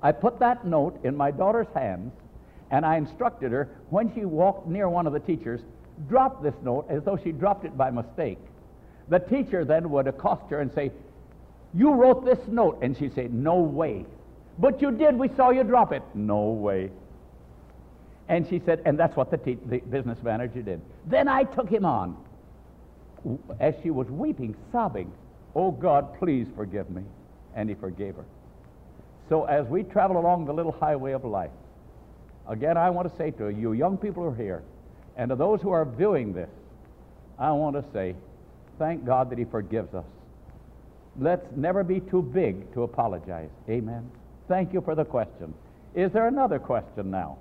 I 0.02 0.12
put 0.12 0.40
that 0.40 0.66
note 0.66 0.98
in 1.04 1.16
my 1.16 1.30
daughter's 1.30 1.68
hands, 1.74 2.12
and 2.70 2.84
I 2.84 2.96
instructed 2.96 3.52
her 3.52 3.68
when 3.90 4.12
she 4.14 4.24
walked 4.24 4.66
near 4.66 4.88
one 4.88 5.06
of 5.06 5.12
the 5.12 5.20
teachers, 5.20 5.60
drop 6.08 6.42
this 6.42 6.54
note 6.62 6.86
as 6.88 7.02
though 7.04 7.16
she 7.16 7.32
dropped 7.32 7.64
it 7.64 7.76
by 7.76 7.90
mistake. 7.90 8.38
The 9.08 9.18
teacher 9.18 9.64
then 9.64 9.90
would 9.90 10.06
accost 10.06 10.50
her 10.50 10.60
and 10.60 10.72
say, 10.72 10.92
You 11.74 11.92
wrote 11.92 12.24
this 12.24 12.38
note. 12.48 12.78
And 12.82 12.96
she'd 12.96 13.14
say, 13.14 13.28
No 13.30 13.60
way. 13.60 14.06
But 14.58 14.82
you 14.82 14.90
did. 14.90 15.18
We 15.18 15.28
saw 15.36 15.50
you 15.50 15.64
drop 15.64 15.92
it. 15.92 16.02
No 16.14 16.50
way. 16.50 16.90
And 18.28 18.48
she 18.48 18.62
said, 18.64 18.82
and 18.86 18.98
that's 18.98 19.16
what 19.16 19.30
the, 19.30 19.36
te- 19.36 19.58
the 19.66 19.78
business 19.78 20.18
manager 20.22 20.62
did. 20.62 20.80
Then 21.06 21.28
I 21.28 21.44
took 21.44 21.68
him 21.68 21.84
on. 21.84 22.16
As 23.60 23.74
she 23.82 23.90
was 23.90 24.08
weeping, 24.08 24.54
sobbing, 24.70 25.12
Oh 25.54 25.70
God, 25.70 26.18
please 26.18 26.46
forgive 26.56 26.90
me. 26.90 27.02
And 27.54 27.68
he 27.68 27.74
forgave 27.74 28.16
her. 28.16 28.24
So 29.28 29.44
as 29.44 29.66
we 29.66 29.82
travel 29.82 30.18
along 30.18 30.46
the 30.46 30.54
little 30.54 30.72
highway 30.72 31.12
of 31.12 31.24
life, 31.24 31.50
again, 32.48 32.76
I 32.76 32.90
want 32.90 33.10
to 33.10 33.16
say 33.16 33.30
to 33.32 33.48
you, 33.50 33.72
young 33.72 33.96
people 33.96 34.22
who 34.22 34.30
are 34.30 34.34
here, 34.34 34.62
and 35.16 35.28
to 35.30 35.36
those 35.36 35.60
who 35.60 35.70
are 35.70 35.84
viewing 35.84 36.32
this, 36.32 36.48
I 37.38 37.50
want 37.52 37.76
to 37.76 37.84
say, 37.92 38.14
thank 38.78 39.04
God 39.04 39.30
that 39.30 39.38
he 39.38 39.44
forgives 39.44 39.94
us. 39.94 40.04
Let's 41.18 41.46
never 41.56 41.84
be 41.84 42.00
too 42.00 42.22
big 42.22 42.72
to 42.74 42.84
apologize. 42.84 43.50
Amen. 43.68 44.10
Thank 44.48 44.72
you 44.72 44.80
for 44.80 44.94
the 44.94 45.04
question. 45.04 45.52
Is 45.94 46.12
there 46.12 46.26
another 46.28 46.58
question 46.58 47.10
now? 47.10 47.38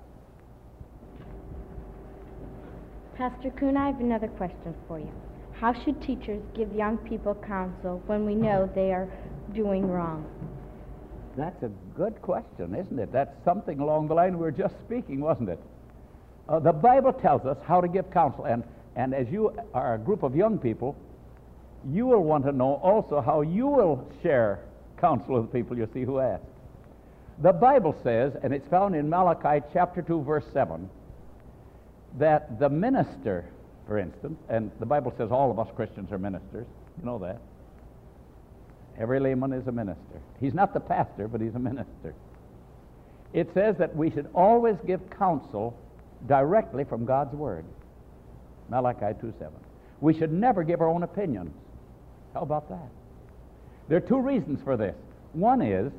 Pastor 3.16 3.50
Coon, 3.50 3.76
I 3.76 3.86
have 3.86 4.00
another 4.00 4.28
question 4.28 4.74
for 4.88 4.98
you. 4.98 5.10
How 5.52 5.72
should 5.84 6.02
teachers 6.02 6.42
give 6.54 6.72
young 6.74 6.98
people 6.98 7.34
counsel 7.46 8.02
when 8.06 8.26
we 8.26 8.34
know 8.34 8.70
they 8.74 8.92
are 8.92 9.08
doing 9.54 9.86
wrong? 9.86 10.26
That's 11.36 11.62
a 11.62 11.70
good 11.96 12.20
question, 12.20 12.74
isn't 12.74 12.98
it? 12.98 13.12
That's 13.12 13.32
something 13.44 13.78
along 13.78 14.08
the 14.08 14.14
line 14.14 14.34
we 14.34 14.42
were 14.42 14.50
just 14.50 14.74
speaking, 14.84 15.20
wasn't 15.20 15.50
it? 15.50 15.60
Uh, 16.48 16.58
the 16.58 16.72
Bible 16.72 17.12
tells 17.12 17.44
us 17.46 17.56
how 17.64 17.80
to 17.80 17.88
give 17.88 18.10
counsel, 18.10 18.44
and, 18.44 18.64
and 18.96 19.14
as 19.14 19.28
you 19.28 19.56
are 19.74 19.94
a 19.94 19.98
group 19.98 20.22
of 20.22 20.34
young 20.34 20.58
people, 20.58 20.96
you 21.90 22.06
will 22.06 22.22
want 22.22 22.44
to 22.44 22.52
know 22.52 22.74
also 22.82 23.20
how 23.20 23.40
you 23.40 23.66
will 23.66 24.08
share 24.22 24.60
counsel 24.98 25.40
with 25.40 25.52
people 25.52 25.76
you 25.76 25.88
see 25.92 26.04
who 26.04 26.18
ask. 26.18 26.42
The 27.38 27.52
Bible 27.52 27.96
says, 28.02 28.34
and 28.42 28.52
it's 28.52 28.68
found 28.68 28.94
in 28.94 29.08
Malachi 29.08 29.64
chapter 29.72 30.02
2, 30.02 30.22
verse 30.22 30.44
7, 30.52 30.88
that 32.18 32.58
the 32.58 32.68
minister, 32.68 33.46
for 33.86 33.98
instance, 33.98 34.38
and 34.48 34.70
the 34.78 34.86
Bible 34.86 35.12
says 35.16 35.30
all 35.30 35.50
of 35.50 35.58
us 35.58 35.68
Christians 35.74 36.12
are 36.12 36.18
ministers, 36.18 36.66
you 36.98 37.04
know 37.04 37.18
that. 37.18 37.40
Every 38.98 39.18
layman 39.18 39.52
is 39.52 39.66
a 39.66 39.72
minister. 39.72 40.20
He's 40.38 40.54
not 40.54 40.74
the 40.74 40.80
pastor, 40.80 41.26
but 41.26 41.40
he's 41.40 41.54
a 41.54 41.58
minister. 41.58 42.14
It 43.32 43.50
says 43.54 43.76
that 43.78 43.96
we 43.96 44.10
should 44.10 44.28
always 44.34 44.76
give 44.86 45.00
counsel 45.10 45.76
directly 46.26 46.84
from 46.84 47.04
God's 47.04 47.34
Word. 47.34 47.64
Malachi 48.68 49.18
2.7. 49.20 49.50
We 50.00 50.14
should 50.14 50.32
never 50.32 50.62
give 50.62 50.80
our 50.80 50.88
own 50.88 51.02
opinions. 51.02 51.52
How 52.34 52.40
about 52.40 52.68
that? 52.68 52.88
There 53.88 53.98
are 53.98 54.00
two 54.00 54.20
reasons 54.20 54.60
for 54.62 54.76
this. 54.76 54.94
One 55.32 55.62
is 55.62 55.92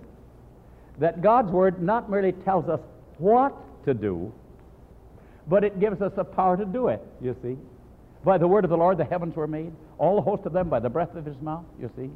that 0.99 1.21
God's 1.21 1.51
Word 1.51 1.81
not 1.81 2.09
merely 2.09 2.31
tells 2.31 2.67
us 2.69 2.79
what 3.17 3.55
to 3.85 3.93
do, 3.93 4.31
but 5.47 5.63
it 5.63 5.79
gives 5.79 6.01
us 6.01 6.11
the 6.15 6.23
power 6.23 6.57
to 6.57 6.65
do 6.65 6.87
it, 6.87 7.01
you 7.21 7.35
see. 7.41 7.57
By 8.23 8.37
the 8.37 8.47
word 8.47 8.63
of 8.63 8.69
the 8.69 8.77
Lord 8.77 8.97
the 8.97 9.05
heavens 9.05 9.35
were 9.35 9.47
made, 9.47 9.73
all 9.97 10.15
the 10.15 10.21
host 10.21 10.45
of 10.45 10.53
them 10.53 10.69
by 10.69 10.79
the 10.79 10.89
breath 10.89 11.13
of 11.15 11.25
his 11.25 11.39
mouth, 11.41 11.65
you 11.79 11.91
see. 11.95 12.09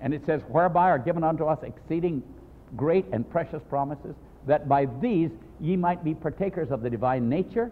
And 0.00 0.14
it 0.14 0.24
says, 0.26 0.42
whereby 0.48 0.90
are 0.90 0.98
given 0.98 1.24
unto 1.24 1.44
us 1.44 1.58
exceeding 1.62 2.22
great 2.76 3.06
and 3.12 3.28
precious 3.28 3.62
promises, 3.68 4.14
that 4.46 4.68
by 4.68 4.86
these 5.00 5.30
ye 5.60 5.76
might 5.76 6.04
be 6.04 6.14
partakers 6.14 6.70
of 6.70 6.82
the 6.82 6.90
divine 6.90 7.28
nature. 7.28 7.70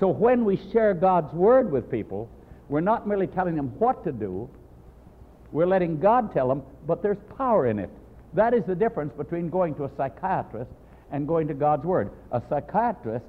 So 0.00 0.08
when 0.08 0.44
we 0.44 0.60
share 0.72 0.94
God's 0.94 1.32
word 1.32 1.70
with 1.70 1.90
people, 1.90 2.28
we're 2.68 2.80
not 2.80 3.06
merely 3.06 3.26
telling 3.26 3.56
them 3.56 3.68
what 3.78 4.04
to 4.04 4.12
do, 4.12 4.48
we're 5.50 5.66
letting 5.66 5.98
God 5.98 6.32
tell 6.32 6.48
them, 6.48 6.62
but 6.86 7.02
there's 7.02 7.18
power 7.36 7.66
in 7.66 7.78
it. 7.78 7.90
That 8.34 8.52
is 8.52 8.64
the 8.64 8.74
difference 8.74 9.12
between 9.14 9.48
going 9.48 9.74
to 9.76 9.84
a 9.84 9.90
psychiatrist 9.96 10.70
and 11.10 11.26
going 11.26 11.48
to 11.48 11.54
God's 11.54 11.84
Word. 11.84 12.10
A 12.32 12.42
psychiatrist 12.48 13.24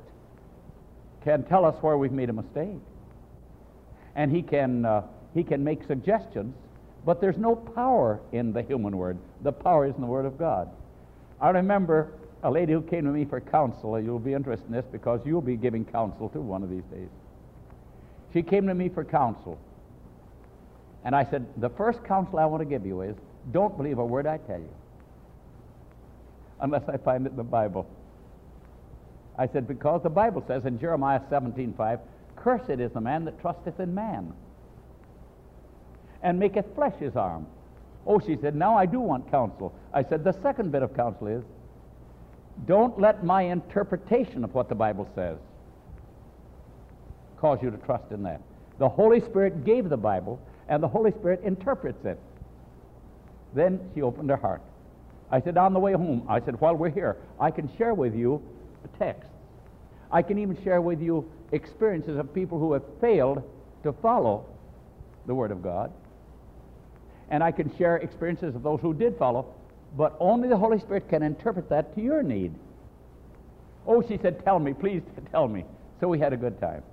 can 1.23 1.43
tell 1.43 1.65
us 1.65 1.75
where 1.81 1.97
we've 1.97 2.11
made 2.11 2.29
a 2.29 2.33
mistake, 2.33 2.75
and 4.15 4.31
he 4.31 4.41
can, 4.41 4.85
uh, 4.85 5.03
he 5.33 5.43
can 5.43 5.63
make 5.63 5.85
suggestions, 5.87 6.53
but 7.05 7.21
there's 7.21 7.37
no 7.37 7.55
power 7.55 8.19
in 8.33 8.51
the 8.51 8.61
human 8.61 8.97
Word. 8.97 9.17
The 9.41 9.53
power 9.53 9.87
is 9.87 9.95
in 9.95 10.01
the 10.01 10.07
Word 10.07 10.25
of 10.25 10.37
God. 10.37 10.69
I 11.41 11.49
remember 11.49 12.13
a 12.43 12.51
lady 12.51 12.73
who 12.73 12.81
came 12.81 13.05
to 13.05 13.11
me 13.11 13.25
for 13.25 13.39
counsel. 13.39 13.99
You'll 13.99 14.19
be 14.19 14.33
interested 14.33 14.67
in 14.67 14.73
this 14.73 14.85
because 14.91 15.21
you'll 15.25 15.41
be 15.41 15.55
giving 15.55 15.85
counsel 15.85 16.29
too 16.29 16.41
one 16.41 16.63
of 16.63 16.69
these 16.69 16.83
days. 16.91 17.09
She 18.33 18.41
came 18.43 18.67
to 18.67 18.73
me 18.73 18.89
for 18.89 19.03
counsel. 19.03 19.59
And 21.03 21.15
I 21.15 21.23
said, 21.23 21.45
The 21.57 21.69
first 21.69 22.03
counsel 22.03 22.39
I 22.39 22.45
want 22.45 22.61
to 22.61 22.65
give 22.65 22.85
you 22.85 23.01
is 23.01 23.15
don't 23.51 23.75
believe 23.77 23.97
a 23.97 24.05
word 24.05 24.27
I 24.27 24.37
tell 24.37 24.59
you 24.59 24.69
unless 26.61 26.83
I 26.89 26.97
find 26.97 27.25
it 27.25 27.31
in 27.31 27.37
the 27.37 27.43
Bible. 27.43 27.89
I 29.37 29.47
said, 29.47 29.67
Because 29.67 30.03
the 30.03 30.09
Bible 30.09 30.43
says 30.47 30.65
in 30.65 30.79
Jeremiah 30.79 31.21
17 31.29 31.73
5, 31.77 31.99
Cursed 32.35 32.69
is 32.69 32.91
the 32.91 33.01
man 33.01 33.25
that 33.25 33.39
trusteth 33.41 33.79
in 33.79 33.93
man 33.93 34.33
and 36.21 36.37
maketh 36.37 36.65
flesh 36.75 36.95
his 36.99 37.15
arm. 37.15 37.47
Oh, 38.09 38.19
she 38.19 38.35
said, 38.41 38.55
Now 38.55 38.75
I 38.75 38.87
do 38.87 38.99
want 38.99 39.29
counsel. 39.29 39.73
I 39.93 40.03
said, 40.03 40.23
The 40.23 40.33
second 40.41 40.71
bit 40.71 40.81
of 40.81 40.95
counsel 40.95 41.27
is 41.27 41.43
don't 42.65 42.99
let 42.99 43.23
my 43.23 43.43
interpretation 43.43 44.43
of 44.43 44.53
what 44.53 44.67
the 44.67 44.75
Bible 44.75 45.07
says 45.15 45.37
cause 47.37 47.59
you 47.61 47.71
to 47.71 47.77
trust 47.77 48.11
in 48.11 48.23
that. 48.23 48.41
The 48.79 48.89
Holy 48.89 49.21
Spirit 49.21 49.63
gave 49.63 49.87
the 49.87 49.97
Bible, 49.97 50.41
and 50.67 50.83
the 50.83 50.87
Holy 50.87 51.11
Spirit 51.11 51.41
interprets 51.43 52.03
it. 52.03 52.19
Then 53.53 53.79
she 53.93 54.01
opened 54.01 54.29
her 54.29 54.35
heart. 54.35 54.61
I 55.31 55.39
said, 55.39 55.57
on 55.57 55.73
the 55.73 55.79
way 55.79 55.93
home, 55.93 56.25
I 56.27 56.41
said, 56.41 56.59
while 56.59 56.75
we're 56.75 56.89
here, 56.89 57.15
I 57.39 57.51
can 57.51 57.69
share 57.77 57.93
with 57.93 58.13
you 58.13 58.41
texts. 58.97 59.31
I 60.11 60.21
can 60.21 60.37
even 60.39 60.61
share 60.63 60.81
with 60.81 61.01
you 61.01 61.31
experiences 61.51 62.17
of 62.17 62.33
people 62.33 62.59
who 62.59 62.73
have 62.73 62.83
failed 62.99 63.43
to 63.83 63.93
follow 63.93 64.45
the 65.27 65.35
Word 65.35 65.51
of 65.51 65.61
God. 65.61 65.91
And 67.29 67.43
I 67.43 67.51
can 67.51 67.75
share 67.77 67.97
experiences 67.97 68.55
of 68.55 68.63
those 68.63 68.79
who 68.81 68.93
did 68.93 69.17
follow, 69.17 69.53
but 69.95 70.15
only 70.19 70.47
the 70.47 70.57
Holy 70.57 70.79
Spirit 70.79 71.09
can 71.09 71.23
interpret 71.23 71.69
that 71.69 71.95
to 71.95 72.01
your 72.01 72.23
need. 72.23 72.53
Oh, 73.85 74.01
she 74.01 74.17
said, 74.17 74.43
tell 74.43 74.59
me, 74.59 74.73
please 74.73 75.01
tell 75.31 75.47
me. 75.47 75.65
So 75.99 76.07
we 76.07 76.19
had 76.19 76.33
a 76.33 76.37
good 76.37 76.59
time. 76.59 76.83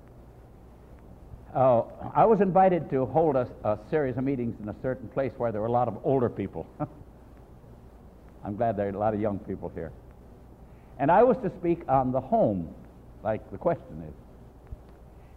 Uh, 1.55 1.83
I 2.13 2.25
was 2.25 2.41
invited 2.41 2.89
to 2.91 3.05
hold 3.05 3.35
a, 3.35 3.47
a, 3.63 3.79
series 3.89 4.17
of 4.17 4.23
meetings 4.23 4.55
in 4.61 4.69
a 4.69 4.75
certain 4.81 5.07
place 5.07 5.31
where 5.37 5.51
there 5.51 5.61
were 5.61 5.67
a 5.67 5.71
lot 5.71 5.87
of 5.87 5.97
older 6.03 6.29
people. 6.29 6.67
I'm 8.43 8.55
glad 8.55 8.77
there 8.77 8.87
are 8.87 8.89
a 8.89 8.97
lot 8.97 9.13
of 9.13 9.21
young 9.21 9.39
people 9.39 9.71
here. 9.73 9.91
And 10.99 11.11
I 11.11 11.23
was 11.23 11.37
to 11.37 11.49
speak 11.57 11.81
on 11.87 12.11
the 12.11 12.21
home, 12.21 12.73
like 13.23 13.49
the 13.51 13.57
question 13.57 14.03
is. 14.07 14.13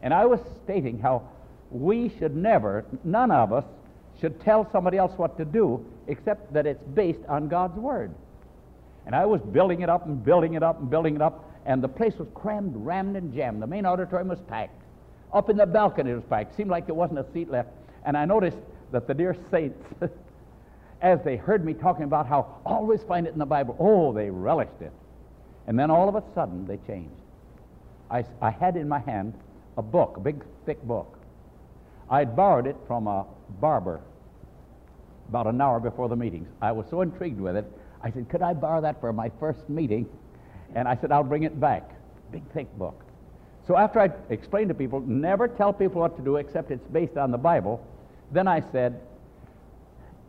And 0.03 0.13
I 0.13 0.27
was 0.27 0.41
stating 0.65 0.99
how 0.99 1.29
we 1.71 2.11
should 2.19 2.35
never, 2.35 2.85
none 3.05 3.31
of 3.31 3.53
us, 3.53 3.65
should 4.21 4.41
tell 4.41 4.69
somebody 4.71 4.99
else 4.99 5.13
what 5.17 5.37
to 5.39 5.45
do 5.45 5.85
except 6.07 6.53
that 6.53 6.67
it's 6.67 6.83
based 6.95 7.25
on 7.29 7.49
God's 7.49 7.79
Word. 7.79 8.15
And 9.07 9.15
I 9.15 9.25
was 9.27 9.41
building 9.41 9.81
it 9.81 9.89
up 9.89 10.07
and 10.07 10.23
building 10.23 10.55
it 10.55 10.63
up 10.63 10.81
and 10.81 10.91
building 10.91 11.15
it 11.15 11.23
up, 11.23 11.51
and 11.65 11.83
the 11.83 11.89
place 11.89 12.15
was 12.17 12.29
crammed, 12.35 12.75
rammed, 12.77 13.17
and 13.17 13.35
jammed. 13.35 13.63
The 13.63 13.67
main 13.67 13.87
auditorium 13.87 14.29
was 14.29 14.41
packed. 14.41 14.83
Up 15.33 15.49
in 15.49 15.57
the 15.57 15.67
balcony 15.67 16.11
it 16.11 16.15
was 16.15 16.25
packed. 16.29 16.57
Seemed 16.57 16.71
like 16.71 16.87
there 16.87 16.95
wasn't 16.95 17.21
a 17.21 17.33
seat 17.33 17.51
left. 17.51 17.71
And 18.05 18.17
I 18.17 18.25
noticed 18.25 18.59
that 18.93 19.07
the 19.07 19.15
dear 19.15 19.37
saints, 19.51 19.79
as 21.03 21.23
they 21.25 21.37
heard 21.37 21.65
me 21.65 21.75
talking 21.75 22.05
about 22.05 22.27
how 22.27 22.61
always 22.67 23.03
find 23.03 23.27
it 23.27 23.33
in 23.33 23.39
the 23.39 23.47
Bible, 23.47 23.77
oh, 23.79 24.13
they 24.13 24.31
relished 24.31 24.81
it. 24.81 24.93
And 25.67 25.79
then 25.79 25.91
all 25.91 26.09
of 26.09 26.15
a 26.17 26.23
sudden 26.35 26.67
they 26.67 26.79
changed. 26.87 27.15
I, 28.11 28.25
I 28.43 28.51
had 28.51 28.77
in 28.77 28.89
my 28.89 28.99
hand 28.99 29.35
a 29.79 29.83
book, 29.83 30.17
a 30.17 30.21
big, 30.21 30.45
thick 30.67 30.83
book. 30.83 31.19
I'd 32.11 32.35
borrowed 32.35 32.67
it 32.67 32.77
from 32.89 33.07
a 33.07 33.25
barber 33.61 34.01
about 35.31 35.47
an 35.47 35.61
hour 35.61 35.79
before 35.79 36.09
the 36.09 36.17
meetings. 36.17 36.49
I 36.61 36.73
was 36.73 36.87
so 36.91 37.03
intrigued 37.03 37.41
with 37.41 37.57
it, 37.57 37.65
I 38.03 38.11
said, 38.11 38.29
Could 38.29 38.43
I 38.43 38.53
borrow 38.53 38.81
that 38.81 39.01
for 39.01 39.13
my 39.13 39.31
first 39.39 39.69
meeting? 39.69 40.09
And 40.75 40.89
I 40.89 40.97
said, 40.97 41.13
I'll 41.13 41.25
bring 41.25 41.45
it 41.45 41.59
back. 41.61 41.89
Big, 42.33 42.43
thick 42.53 42.77
book. 42.77 43.01
So 43.67 43.77
after 43.77 44.01
I 44.01 44.11
explained 44.31 44.69
to 44.71 44.75
people, 44.75 45.01
never 45.01 45.47
tell 45.47 45.73
people 45.73 46.01
what 46.01 46.17
to 46.17 46.23
do 46.23 46.37
except 46.37 46.73
it's 46.73 46.87
based 46.89 47.17
on 47.17 47.31
the 47.31 47.39
Bible, 47.39 47.85
then 48.33 48.49
I 48.49 48.63
said, 48.73 49.01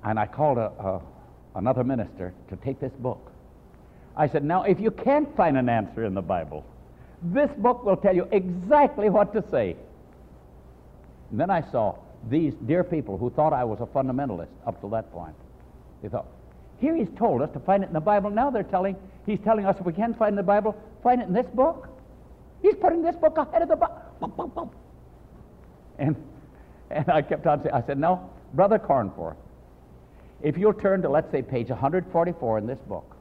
and 0.04 0.20
I 0.20 0.28
called 0.28 0.60
a, 0.60 0.72
a, 0.80 1.02
another 1.56 1.84
minister 1.84 2.34
to 2.50 2.56
take 2.58 2.80
this 2.80 2.94
book. 2.94 3.32
I 4.16 4.28
said, 4.28 4.44
Now, 4.44 4.64
if 4.64 4.80
you 4.80 4.92
can't 4.92 5.36
find 5.36 5.58
an 5.58 5.68
answer 5.68 6.06
in 6.06 6.14
the 6.14 6.22
Bible, 6.22 6.64
this 7.24 7.50
book 7.58 7.84
will 7.84 7.98
tell 7.98 8.16
you 8.16 8.28
exactly 8.32 9.10
what 9.10 9.34
to 9.34 9.44
say. 9.50 9.76
And 11.32 11.40
then 11.40 11.50
I 11.50 11.62
saw 11.72 11.96
these 12.30 12.54
dear 12.66 12.84
people 12.84 13.18
who 13.18 13.30
thought 13.32 13.54
I 13.54 13.64
was 13.64 13.80
a 13.82 13.86
fundamentalist 13.86 14.50
up 14.66 14.80
to 14.82 14.90
that 14.90 15.12
point. 15.12 15.36
They 16.02 16.10
thought, 16.10 16.28
here 16.80 16.96
he's 16.96 17.10
told 17.18 17.42
us 17.42 17.50
to 17.54 17.60
find 17.60 17.84
it 17.84 17.88
in 17.88 17.94
the 17.94 18.00
Bible. 18.00 18.30
Now 18.30 18.50
they're 18.50 18.64
telling, 18.64 18.96
he's 19.26 19.40
telling 19.40 19.66
us 19.66 19.76
if 19.80 19.86
we 19.86 19.94
can't 19.94 20.18
find 20.18 20.30
it 20.30 20.34
in 20.34 20.36
the 20.38 20.44
Bible, 20.44 20.76
find 21.04 21.22
it 21.22 21.28
in 21.28 21.34
this 21.34 21.48
book. 21.54 21.88
He's 22.62 22.76
putting 22.76 23.02
this 23.02 23.16
book 23.16 23.38
ahead 23.38 23.62
of 23.62 23.70
the 23.70 23.76
Bible. 23.76 24.74
And, 25.98 26.16
and 26.90 27.10
I 27.10 27.22
kept 27.22 27.46
on 27.48 27.62
saying, 27.64 27.74
I 27.74 27.82
said, 27.86 27.98
no, 27.98 28.30
Brother 28.54 28.80
Cornforth, 28.80 29.36
if 30.42 30.58
you'll 30.58 30.74
turn 30.74 31.02
to, 31.04 31.10
let's 31.10 31.32
say, 31.32 31.42
page 31.42 31.70
144 31.70 32.58
in 32.58 32.68
this 32.68 32.80
book, 32.88 33.16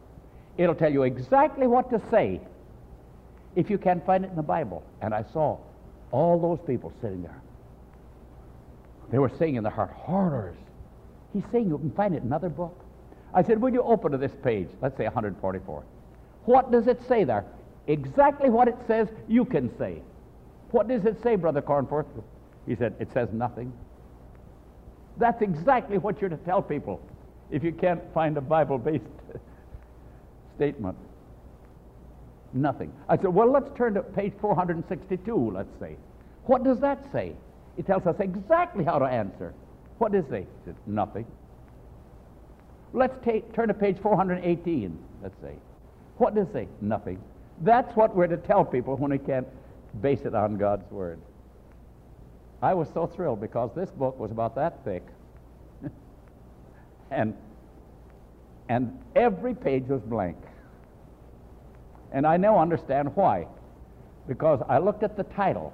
it'll 0.57 0.75
tell 0.75 0.93
you 0.93 1.03
exactly 1.03 1.67
what 1.67 1.91
to 1.91 2.01
say 2.11 2.41
if 3.57 3.69
you 3.69 3.79
can't 3.79 4.05
find 4.07 4.25
it 4.25 4.31
in 4.31 4.37
the 4.37 4.43
Bible. 4.43 4.83
And 5.03 5.15
I 5.15 5.25
saw 5.33 5.59
all 6.13 6.39
those 6.39 6.59
people 6.67 6.93
sitting 7.01 7.23
there. 7.23 7.43
They 9.11 9.19
were 9.19 9.31
saying 9.39 9.57
in 9.57 9.63
their 9.63 9.73
heart, 9.73 9.91
horrors. 9.91 10.57
He's 11.33 11.45
saying 11.53 11.69
you 11.69 11.79
can 11.79 11.91
find 11.93 12.15
it 12.15 12.19
in 12.19 12.25
another 12.25 12.49
book. 12.49 12.85
I 13.35 13.43
said, 13.43 13.61
Will 13.61 13.73
you 13.73 13.83
open 13.83 14.13
to 14.13 14.19
this 14.19 14.33
page? 14.43 14.69
Let's 14.81 14.97
say 14.97 15.05
144. 15.05 15.85
What 16.45 16.73
does 16.73 16.87
it 16.87 17.01
say 17.09 17.25
there? 17.25 17.45
Exactly 17.87 18.51
what 18.51 18.69
it 18.69 18.77
says 18.87 19.09
you 19.29 19.45
can 19.45 19.77
say. 19.79 20.03
What 20.71 20.89
does 20.89 21.05
it 21.05 21.23
say, 21.23 21.37
Brother 21.37 21.63
Cornforth? 21.63 22.07
He 22.67 22.77
said, 22.77 22.95
It 22.99 23.13
says 23.13 23.29
nothing. 23.33 23.73
That's 25.17 25.43
exactly 25.43 25.99
what 25.99 26.21
you're 26.21 26.31
to 26.31 26.37
tell 26.39 26.63
people 26.63 27.01
if 27.51 27.65
you 27.65 27.73
can't 27.73 28.01
find 28.15 28.37
a 28.37 28.41
Bible 28.41 28.79
based 28.79 29.05
statement. 30.57 30.97
Nothing. 32.53 32.93
I 33.09 33.17
said, 33.17 33.29
Well, 33.29 33.51
let's 33.51 33.71
turn 33.77 33.95
to 33.95 34.03
page 34.03 34.33
462, 34.41 35.53
let's 35.53 35.79
say. 35.79 35.97
What 36.47 36.65
does 36.65 36.81
that 36.81 37.05
say? 37.13 37.35
It 37.77 37.87
tells 37.87 38.07
us 38.07 38.17
exactly 38.19 38.85
how 38.85 38.99
to 38.99 39.05
answer. 39.05 39.55
What 39.99 40.15
is 40.15 40.25
say? 40.31 40.41
It 40.43 40.49
says, 40.65 40.75
Nothing. 40.87 41.27
Let's 42.93 43.17
take, 43.25 43.53
turn 43.53 43.69
to 43.69 43.75
page 43.75 43.99
418, 44.03 44.99
let's 45.23 45.41
say. 45.41 45.55
What 46.17 46.35
does 46.35 46.49
it? 46.55 46.69
Nothing. 46.81 47.21
That's 47.63 47.95
what 47.97 48.15
we're 48.15 48.27
to 48.27 48.37
tell 48.37 48.65
people 48.65 48.97
when 48.97 49.11
we 49.11 49.19
can't 49.19 49.47
base 50.01 50.21
it 50.23 50.35
on 50.35 50.57
God's 50.57 50.91
Word. 50.91 51.21
I 52.63 52.75
was 52.75 52.89
so 52.93 53.07
thrilled 53.07 53.41
because 53.41 53.71
this 53.75 53.91
book 53.91 54.19
was 54.19 54.31
about 54.31 54.55
that 54.57 54.85
thick. 54.85 55.03
and, 57.11 57.35
and 58.69 58.99
every 59.15 59.55
page 59.55 59.85
was 59.89 60.03
blank. 60.03 60.37
And 62.13 62.27
I 62.27 62.37
now 62.37 62.59
understand 62.59 63.15
why. 63.15 63.47
Because 64.27 64.63
I 64.69 64.79
looked 64.79 65.03
at 65.03 65.17
the 65.17 65.25
title, 65.25 65.73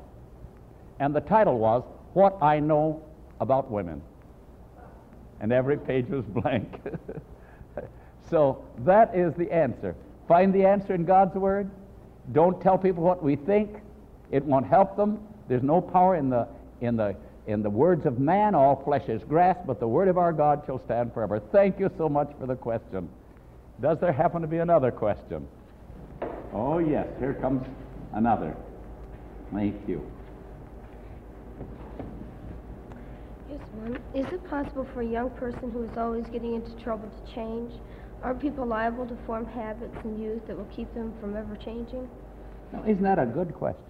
and 0.98 1.14
the 1.14 1.20
title 1.20 1.58
was 1.58 1.82
What 2.14 2.42
I 2.42 2.60
Know 2.60 3.02
About 3.40 3.70
Women. 3.70 4.02
And 5.40 5.52
every 5.52 5.76
page 5.76 6.08
was 6.08 6.24
blank. 6.24 6.80
so 8.30 8.64
that 8.78 9.14
is 9.14 9.34
the 9.34 9.50
answer. 9.52 9.94
Find 10.26 10.54
the 10.54 10.64
answer 10.64 10.94
in 10.94 11.04
God's 11.04 11.34
Word. 11.34 11.70
Don't 12.32 12.60
tell 12.60 12.78
people 12.78 13.02
what 13.02 13.22
we 13.22 13.36
think. 13.36 13.76
It 14.30 14.44
won't 14.44 14.66
help 14.66 14.96
them. 14.96 15.20
There's 15.48 15.62
no 15.62 15.80
power 15.80 16.16
in 16.16 16.30
the, 16.30 16.48
in 16.80 16.96
the, 16.96 17.14
in 17.46 17.62
the 17.62 17.70
words 17.70 18.06
of 18.06 18.18
man. 18.18 18.54
All 18.54 18.82
flesh 18.82 19.08
is 19.08 19.22
grass, 19.22 19.56
but 19.64 19.78
the 19.78 19.86
word 19.86 20.08
of 20.08 20.18
our 20.18 20.32
God 20.32 20.62
shall 20.66 20.82
stand 20.84 21.14
forever. 21.14 21.38
Thank 21.38 21.78
you 21.78 21.90
so 21.96 22.08
much 22.08 22.32
for 22.40 22.46
the 22.46 22.56
question. 22.56 23.08
Does 23.80 24.00
there 24.00 24.12
happen 24.12 24.42
to 24.42 24.48
be 24.48 24.58
another 24.58 24.90
question? 24.90 25.46
Oh, 26.52 26.78
yes. 26.78 27.06
Here 27.18 27.34
comes 27.34 27.64
another. 28.14 28.56
Thank 29.52 29.76
you. 29.86 30.04
Yes, 33.48 33.60
ma'am. 33.80 34.02
Is 34.16 34.24
it 34.32 34.48
possible 34.48 34.88
for 34.94 35.02
a 35.02 35.06
young 35.06 35.28
person 35.28 35.70
who 35.70 35.82
is 35.82 35.90
always 35.98 36.24
getting 36.32 36.54
into 36.54 36.70
trouble 36.82 37.06
to 37.06 37.34
change? 37.34 37.70
Are 38.22 38.32
people 38.32 38.64
liable 38.64 39.06
to 39.06 39.14
form 39.26 39.44
habits 39.44 39.94
in 40.04 40.18
youth 40.18 40.40
that 40.46 40.56
will 40.56 40.68
keep 40.74 40.92
them 40.94 41.12
from 41.20 41.36
ever 41.36 41.54
changing? 41.54 42.08
Now, 42.72 42.82
isn't 42.84 43.02
that 43.02 43.18
a 43.18 43.26
good 43.26 43.52
question? 43.52 43.84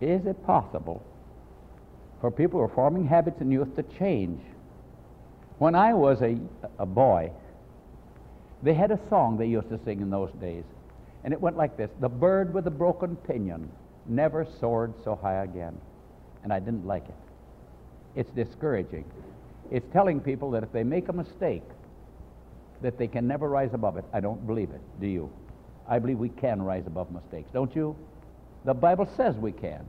Is 0.00 0.24
it 0.24 0.40
possible 0.46 1.02
for 2.20 2.30
people 2.30 2.60
who 2.60 2.64
are 2.64 2.74
forming 2.76 3.04
habits 3.04 3.40
in 3.40 3.50
youth 3.50 3.74
to 3.74 3.82
change? 3.98 4.40
When 5.58 5.74
I 5.74 5.92
was 5.92 6.22
a, 6.22 6.38
a 6.78 6.86
boy, 6.86 7.32
they 8.62 8.74
had 8.74 8.92
a 8.92 9.00
song 9.08 9.36
they 9.36 9.46
used 9.46 9.68
to 9.70 9.80
sing 9.84 10.00
in 10.00 10.10
those 10.10 10.30
days, 10.40 10.62
and 11.24 11.32
it 11.32 11.40
went 11.40 11.56
like 11.56 11.76
this 11.76 11.90
The 11.98 12.08
bird 12.08 12.54
with 12.54 12.62
the 12.62 12.70
broken 12.70 13.16
pinion 13.16 13.68
never 14.06 14.46
soared 14.60 14.94
so 15.02 15.16
high 15.16 15.42
again. 15.42 15.76
And 16.44 16.52
I 16.52 16.60
didn't 16.60 16.86
like 16.86 17.08
it. 17.08 17.25
It's 18.16 18.30
discouraging. 18.30 19.04
It's 19.70 19.86
telling 19.92 20.20
people 20.20 20.50
that 20.52 20.62
if 20.62 20.72
they 20.72 20.82
make 20.82 21.08
a 21.08 21.12
mistake, 21.12 21.62
that 22.82 22.98
they 22.98 23.06
can 23.06 23.26
never 23.26 23.48
rise 23.48 23.70
above 23.72 23.96
it. 23.96 24.04
I 24.12 24.20
don't 24.20 24.46
believe 24.46 24.70
it, 24.70 24.80
do 25.00 25.06
you? 25.06 25.30
I 25.88 25.98
believe 25.98 26.18
we 26.18 26.30
can 26.30 26.62
rise 26.62 26.84
above 26.86 27.10
mistakes, 27.12 27.50
don't 27.52 27.74
you? 27.76 27.96
The 28.64 28.74
Bible 28.74 29.08
says 29.16 29.36
we 29.36 29.52
can. 29.52 29.86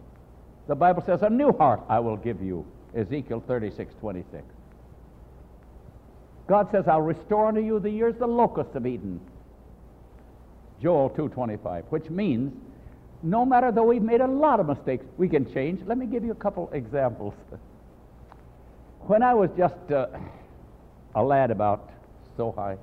The 0.67 0.75
Bible 0.75 1.03
says, 1.05 1.21
A 1.21 1.29
new 1.29 1.51
heart 1.53 1.81
I 1.89 1.99
will 1.99 2.17
give 2.17 2.41
you. 2.41 2.65
Ezekiel 2.95 3.43
36, 3.47 3.93
26. 3.99 4.43
God 6.47 6.69
says, 6.71 6.87
I'll 6.87 7.01
restore 7.01 7.47
unto 7.47 7.61
you 7.61 7.79
the 7.79 7.89
years 7.89 8.15
the 8.17 8.27
locusts 8.27 8.73
have 8.73 8.85
eaten. 8.87 9.19
Joel 10.81 11.09
2.25, 11.09 11.83
which 11.89 12.09
means 12.09 12.53
no 13.23 13.45
matter 13.45 13.71
though 13.71 13.83
we've 13.83 14.01
made 14.01 14.21
a 14.21 14.27
lot 14.27 14.59
of 14.59 14.67
mistakes, 14.67 15.05
we 15.17 15.27
can 15.27 15.51
change. 15.53 15.81
Let 15.85 15.97
me 15.97 16.05
give 16.05 16.23
you 16.23 16.31
a 16.31 16.35
couple 16.35 16.69
examples. 16.71 17.33
When 19.07 19.23
I 19.23 19.33
was 19.33 19.49
just 19.57 19.89
uh, 19.89 20.07
a 21.15 21.23
lad 21.23 21.49
about 21.49 21.91
so 22.35 22.51
high, 22.51 22.75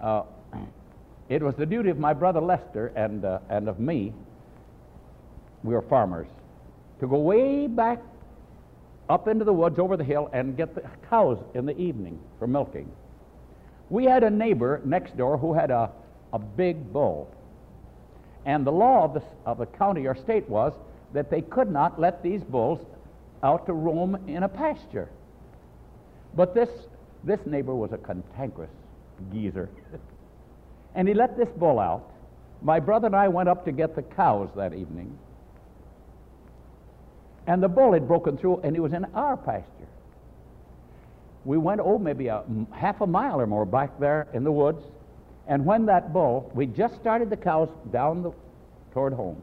uh, 0.00 0.22
it 1.28 1.42
was 1.42 1.56
the 1.56 1.66
duty 1.66 1.90
of 1.90 1.98
my 1.98 2.12
brother 2.12 2.40
Lester 2.40 2.92
and, 2.94 3.24
uh, 3.24 3.40
and 3.48 3.68
of 3.68 3.80
me, 3.80 4.12
we 5.64 5.74
were 5.74 5.82
farmers, 5.82 6.28
to 7.00 7.08
go 7.08 7.18
way 7.18 7.66
back 7.66 8.00
up 9.08 9.26
into 9.26 9.44
the 9.44 9.52
woods 9.52 9.80
over 9.80 9.96
the 9.96 10.04
hill 10.04 10.30
and 10.32 10.56
get 10.56 10.76
the 10.76 10.82
cows 11.08 11.42
in 11.54 11.66
the 11.66 11.76
evening 11.76 12.16
for 12.38 12.46
milking. 12.46 12.88
We 13.88 14.04
had 14.04 14.22
a 14.22 14.30
neighbor 14.30 14.80
next 14.84 15.16
door 15.16 15.38
who 15.38 15.54
had 15.54 15.72
a, 15.72 15.90
a 16.32 16.38
big 16.38 16.92
bull. 16.92 17.34
And 18.46 18.64
the 18.64 18.70
law 18.70 19.02
of 19.02 19.14
the, 19.14 19.22
of 19.44 19.58
the 19.58 19.66
county 19.66 20.06
or 20.06 20.14
state 20.14 20.48
was 20.48 20.72
that 21.14 21.32
they 21.32 21.42
could 21.42 21.72
not 21.72 22.00
let 22.00 22.22
these 22.22 22.44
bulls 22.44 22.78
out 23.42 23.66
to 23.66 23.72
roam 23.72 24.16
in 24.26 24.42
a 24.42 24.48
pasture. 24.48 25.08
But 26.34 26.54
this, 26.54 26.68
this 27.24 27.40
neighbor 27.46 27.74
was 27.74 27.92
a 27.92 27.98
cantankerous 27.98 28.70
geezer. 29.32 29.68
and 30.94 31.08
he 31.08 31.14
let 31.14 31.36
this 31.36 31.48
bull 31.56 31.78
out. 31.78 32.10
My 32.62 32.78
brother 32.78 33.06
and 33.06 33.16
I 33.16 33.28
went 33.28 33.48
up 33.48 33.64
to 33.64 33.72
get 33.72 33.96
the 33.96 34.02
cows 34.02 34.50
that 34.56 34.74
evening. 34.74 35.18
And 37.46 37.62
the 37.62 37.68
bull 37.68 37.94
had 37.94 38.06
broken 38.06 38.36
through 38.36 38.60
and 38.62 38.76
he 38.76 38.80
was 38.80 38.92
in 38.92 39.06
our 39.14 39.36
pasture. 39.36 39.66
We 41.44 41.56
went, 41.56 41.80
oh, 41.82 41.98
maybe 41.98 42.26
a 42.28 42.44
half 42.70 43.00
a 43.00 43.06
mile 43.06 43.40
or 43.40 43.46
more 43.46 43.64
back 43.64 43.98
there 43.98 44.28
in 44.34 44.44
the 44.44 44.52
woods. 44.52 44.84
And 45.46 45.64
when 45.64 45.86
that 45.86 46.12
bull, 46.12 46.50
we 46.54 46.66
just 46.66 46.94
started 46.96 47.30
the 47.30 47.36
cows 47.36 47.70
down 47.90 48.22
the, 48.22 48.32
toward 48.92 49.14
home. 49.14 49.40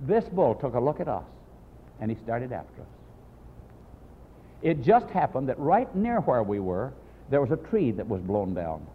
This 0.00 0.24
bull 0.24 0.56
took 0.56 0.74
a 0.74 0.80
look 0.80 1.00
at 1.00 1.08
us 1.08 1.24
and 2.00 2.10
he 2.10 2.16
started 2.16 2.52
after 2.52 2.82
us. 2.82 2.88
It 4.62 4.82
just 4.82 5.08
happened 5.08 5.48
that 5.48 5.58
right 5.58 5.92
near 5.94 6.20
where 6.20 6.42
we 6.42 6.60
were, 6.60 6.92
there 7.30 7.40
was 7.40 7.50
a 7.50 7.56
tree 7.56 7.90
that 7.92 8.06
was 8.06 8.20
blown 8.20 8.54
down 8.54 8.86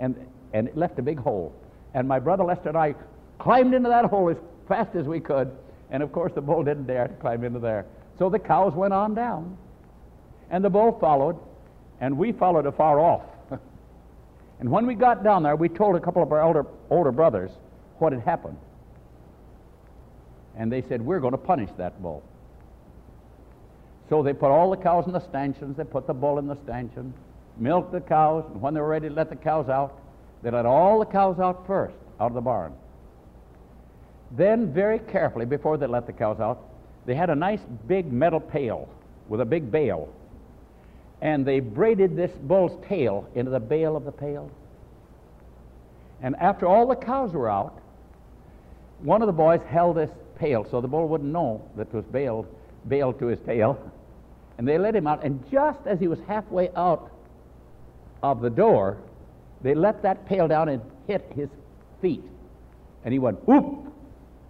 and, 0.00 0.14
and 0.52 0.68
it 0.68 0.76
left 0.76 0.98
a 0.98 1.02
big 1.02 1.18
hole. 1.18 1.54
And 1.94 2.06
my 2.08 2.18
brother 2.18 2.44
Lester 2.44 2.68
and 2.68 2.78
I 2.78 2.94
climbed 3.38 3.74
into 3.74 3.88
that 3.88 4.06
hole 4.06 4.28
as 4.28 4.36
fast 4.68 4.94
as 4.96 5.06
we 5.06 5.20
could. 5.20 5.50
And 5.90 6.02
of 6.02 6.12
course, 6.12 6.32
the 6.34 6.40
bull 6.40 6.62
didn't 6.62 6.86
dare 6.86 7.08
to 7.08 7.14
climb 7.14 7.44
into 7.44 7.58
there. 7.58 7.86
So 8.18 8.28
the 8.28 8.38
cows 8.38 8.74
went 8.74 8.92
on 8.92 9.14
down. 9.14 9.56
And 10.50 10.64
the 10.64 10.70
bull 10.70 10.98
followed, 11.00 11.38
and 12.00 12.16
we 12.18 12.32
followed 12.32 12.66
afar 12.66 13.00
off. 13.00 13.22
and 14.60 14.70
when 14.70 14.86
we 14.86 14.94
got 14.94 15.24
down 15.24 15.42
there, 15.42 15.56
we 15.56 15.68
told 15.68 15.96
a 15.96 16.00
couple 16.00 16.22
of 16.22 16.32
our 16.32 16.40
elder, 16.40 16.66
older 16.90 17.12
brothers 17.12 17.50
what 17.98 18.12
had 18.12 18.22
happened. 18.22 18.58
And 20.56 20.70
they 20.70 20.82
said, 20.82 21.00
We're 21.00 21.20
going 21.20 21.32
to 21.32 21.38
punish 21.38 21.70
that 21.78 22.00
bull. 22.02 22.22
So 24.08 24.22
they 24.22 24.32
put 24.32 24.50
all 24.50 24.70
the 24.70 24.76
cows 24.76 25.06
in 25.06 25.12
the 25.12 25.20
stanchions, 25.20 25.76
they 25.76 25.84
put 25.84 26.06
the 26.06 26.14
bull 26.14 26.38
in 26.38 26.46
the 26.46 26.58
stanchion, 26.64 27.14
milked 27.56 27.92
the 27.92 28.00
cows, 28.00 28.44
and 28.52 28.60
when 28.60 28.74
they 28.74 28.80
were 28.80 28.88
ready 28.88 29.08
to 29.08 29.14
let 29.14 29.30
the 29.30 29.36
cows 29.36 29.68
out, 29.68 29.98
they 30.42 30.50
let 30.50 30.66
all 30.66 30.98
the 30.98 31.06
cows 31.06 31.38
out 31.38 31.66
first, 31.66 31.96
out 32.20 32.26
of 32.26 32.34
the 32.34 32.40
barn. 32.40 32.72
Then, 34.30 34.72
very 34.72 34.98
carefully, 34.98 35.46
before 35.46 35.78
they 35.78 35.86
let 35.86 36.06
the 36.06 36.12
cows 36.12 36.40
out, 36.40 36.68
they 37.06 37.14
had 37.14 37.30
a 37.30 37.34
nice 37.34 37.60
big 37.86 38.12
metal 38.12 38.40
pail 38.40 38.88
with 39.28 39.40
a 39.40 39.44
big 39.44 39.70
bail. 39.70 40.12
And 41.20 41.46
they 41.46 41.60
braided 41.60 42.16
this 42.16 42.32
bull's 42.32 42.84
tail 42.86 43.28
into 43.34 43.50
the 43.50 43.60
bail 43.60 43.96
of 43.96 44.04
the 44.04 44.12
pail. 44.12 44.50
And 46.20 46.36
after 46.36 46.66
all 46.66 46.86
the 46.86 46.96
cows 46.96 47.32
were 47.32 47.50
out, 47.50 47.80
one 49.00 49.22
of 49.22 49.26
the 49.26 49.32
boys 49.32 49.60
held 49.68 49.96
this 49.96 50.10
pail 50.36 50.66
so 50.70 50.80
the 50.80 50.88
bull 50.88 51.08
wouldn't 51.08 51.32
know 51.32 51.62
that 51.76 51.88
it 51.88 51.94
was 51.94 52.04
bailed, 52.06 52.46
bailed 52.88 53.18
to 53.20 53.26
his 53.26 53.38
tail. 53.40 53.78
And 54.58 54.68
they 54.68 54.78
let 54.78 54.94
him 54.94 55.06
out. 55.06 55.24
And 55.24 55.44
just 55.50 55.80
as 55.86 55.98
he 55.98 56.08
was 56.08 56.18
halfway 56.26 56.70
out 56.76 57.10
of 58.22 58.40
the 58.40 58.50
door, 58.50 58.98
they 59.62 59.74
let 59.74 60.02
that 60.02 60.26
pail 60.26 60.46
down 60.48 60.68
and 60.68 60.82
hit 61.06 61.30
his 61.34 61.48
feet. 62.00 62.22
And 63.04 63.12
he 63.12 63.18
went, 63.18 63.46
whoop! 63.46 63.92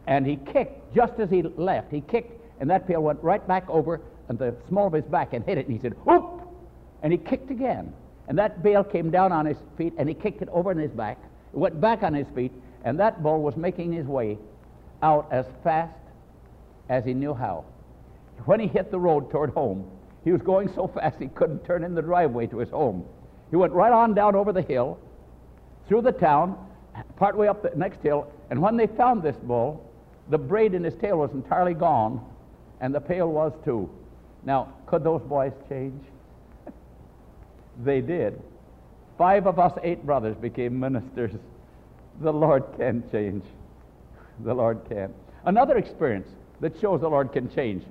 And 0.06 0.26
he 0.26 0.36
kicked 0.36 0.94
just 0.94 1.18
as 1.18 1.30
he 1.30 1.42
left. 1.42 1.90
He 1.90 2.02
kicked 2.02 2.44
and 2.60 2.70
that 2.70 2.86
pail 2.86 3.02
went 3.02 3.22
right 3.22 3.46
back 3.46 3.68
over 3.68 4.00
and 4.28 4.38
the 4.38 4.54
small 4.68 4.86
of 4.86 4.92
his 4.92 5.04
back 5.04 5.32
and 5.32 5.44
hit 5.44 5.58
it, 5.58 5.66
and 5.66 5.76
he 5.76 5.82
said, 5.82 5.92
Whoop! 6.04 6.42
And 7.02 7.12
he 7.12 7.18
kicked 7.18 7.50
again. 7.50 7.92
And 8.26 8.38
that 8.38 8.62
bale 8.62 8.82
came 8.82 9.10
down 9.10 9.32
on 9.32 9.44
his 9.44 9.58
feet, 9.76 9.92
and 9.98 10.08
he 10.08 10.14
kicked 10.14 10.40
it 10.40 10.48
over 10.50 10.72
in 10.72 10.78
his 10.78 10.90
back. 10.90 11.18
It 11.52 11.58
went 11.58 11.78
back 11.80 12.02
on 12.02 12.14
his 12.14 12.26
feet, 12.34 12.52
and 12.84 12.98
that 12.98 13.22
bull 13.22 13.42
was 13.42 13.56
making 13.56 13.92
his 13.92 14.06
way 14.06 14.38
out 15.02 15.28
as 15.30 15.44
fast 15.62 15.98
as 16.88 17.04
he 17.04 17.12
knew 17.12 17.34
how. 17.34 17.66
When 18.44 18.60
he 18.60 18.66
hit 18.66 18.90
the 18.90 18.98
road 18.98 19.30
toward 19.30 19.50
home, 19.50 19.90
he 20.24 20.32
was 20.32 20.42
going 20.42 20.72
so 20.74 20.88
fast 20.88 21.18
he 21.18 21.28
couldn't 21.28 21.64
turn 21.64 21.84
in 21.84 21.94
the 21.94 22.02
driveway 22.02 22.46
to 22.48 22.58
his 22.58 22.70
home. 22.70 23.04
He 23.50 23.56
went 23.56 23.72
right 23.72 23.92
on 23.92 24.14
down 24.14 24.34
over 24.34 24.52
the 24.52 24.62
hill, 24.62 24.98
through 25.86 26.02
the 26.02 26.12
town, 26.12 26.56
partway 27.16 27.46
up 27.46 27.62
the 27.62 27.76
next 27.76 28.02
hill, 28.02 28.30
and 28.50 28.60
when 28.60 28.76
they 28.76 28.86
found 28.86 29.22
this 29.22 29.36
bull, 29.36 29.90
the 30.30 30.38
braid 30.38 30.74
in 30.74 30.82
his 30.82 30.94
tail 30.94 31.18
was 31.18 31.30
entirely 31.32 31.74
gone, 31.74 32.24
and 32.80 32.94
the 32.94 33.00
pail 33.00 33.28
was 33.28 33.52
too. 33.64 33.90
Now, 34.44 34.72
could 34.86 35.04
those 35.04 35.22
boys 35.22 35.52
change? 35.68 36.02
they 37.84 38.00
did. 38.00 38.40
Five 39.18 39.46
of 39.46 39.58
us 39.58 39.72
eight 39.82 40.04
brothers 40.04 40.36
became 40.36 40.78
ministers. 40.78 41.32
The 42.20 42.32
Lord 42.32 42.64
can 42.76 43.02
change. 43.10 43.44
The 44.44 44.54
Lord 44.54 44.80
can. 44.88 45.12
Another 45.44 45.76
experience 45.76 46.28
that 46.60 46.80
shows 46.80 47.00
the 47.00 47.08
Lord 47.08 47.32
can 47.32 47.52
change. 47.54 47.84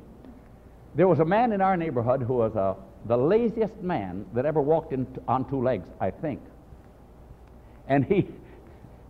There 0.95 1.08
was 1.08 1.19
a 1.19 1.25
man 1.25 1.51
in 1.53 1.62
our 1.62 1.75
neighborhood 1.75 2.21
who 2.21 2.36
was 2.36 2.56
a, 2.56 2.75
the 3.08 3.17
laziest 3.17 3.82
man 3.82 4.25
that 4.34 4.45
ever 4.45 4.62
walked 4.62 4.93
in, 4.93 5.08
on 5.27 5.49
two 5.49 5.62
legs, 5.62 5.88
I 5.99 6.12
think. 6.12 6.41
And 7.88 8.06
he, 8.06 8.27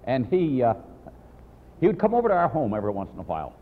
and 0.05 0.25
he, 0.27 0.63
uh, 0.63 0.75
he 1.79 1.87
would 1.87 1.99
come 1.99 2.13
over 2.13 2.29
to 2.29 2.33
our 2.33 2.47
home 2.47 2.73
every 2.73 2.91
once 2.91 3.11
in 3.13 3.19
a 3.19 3.23
while. 3.23 3.53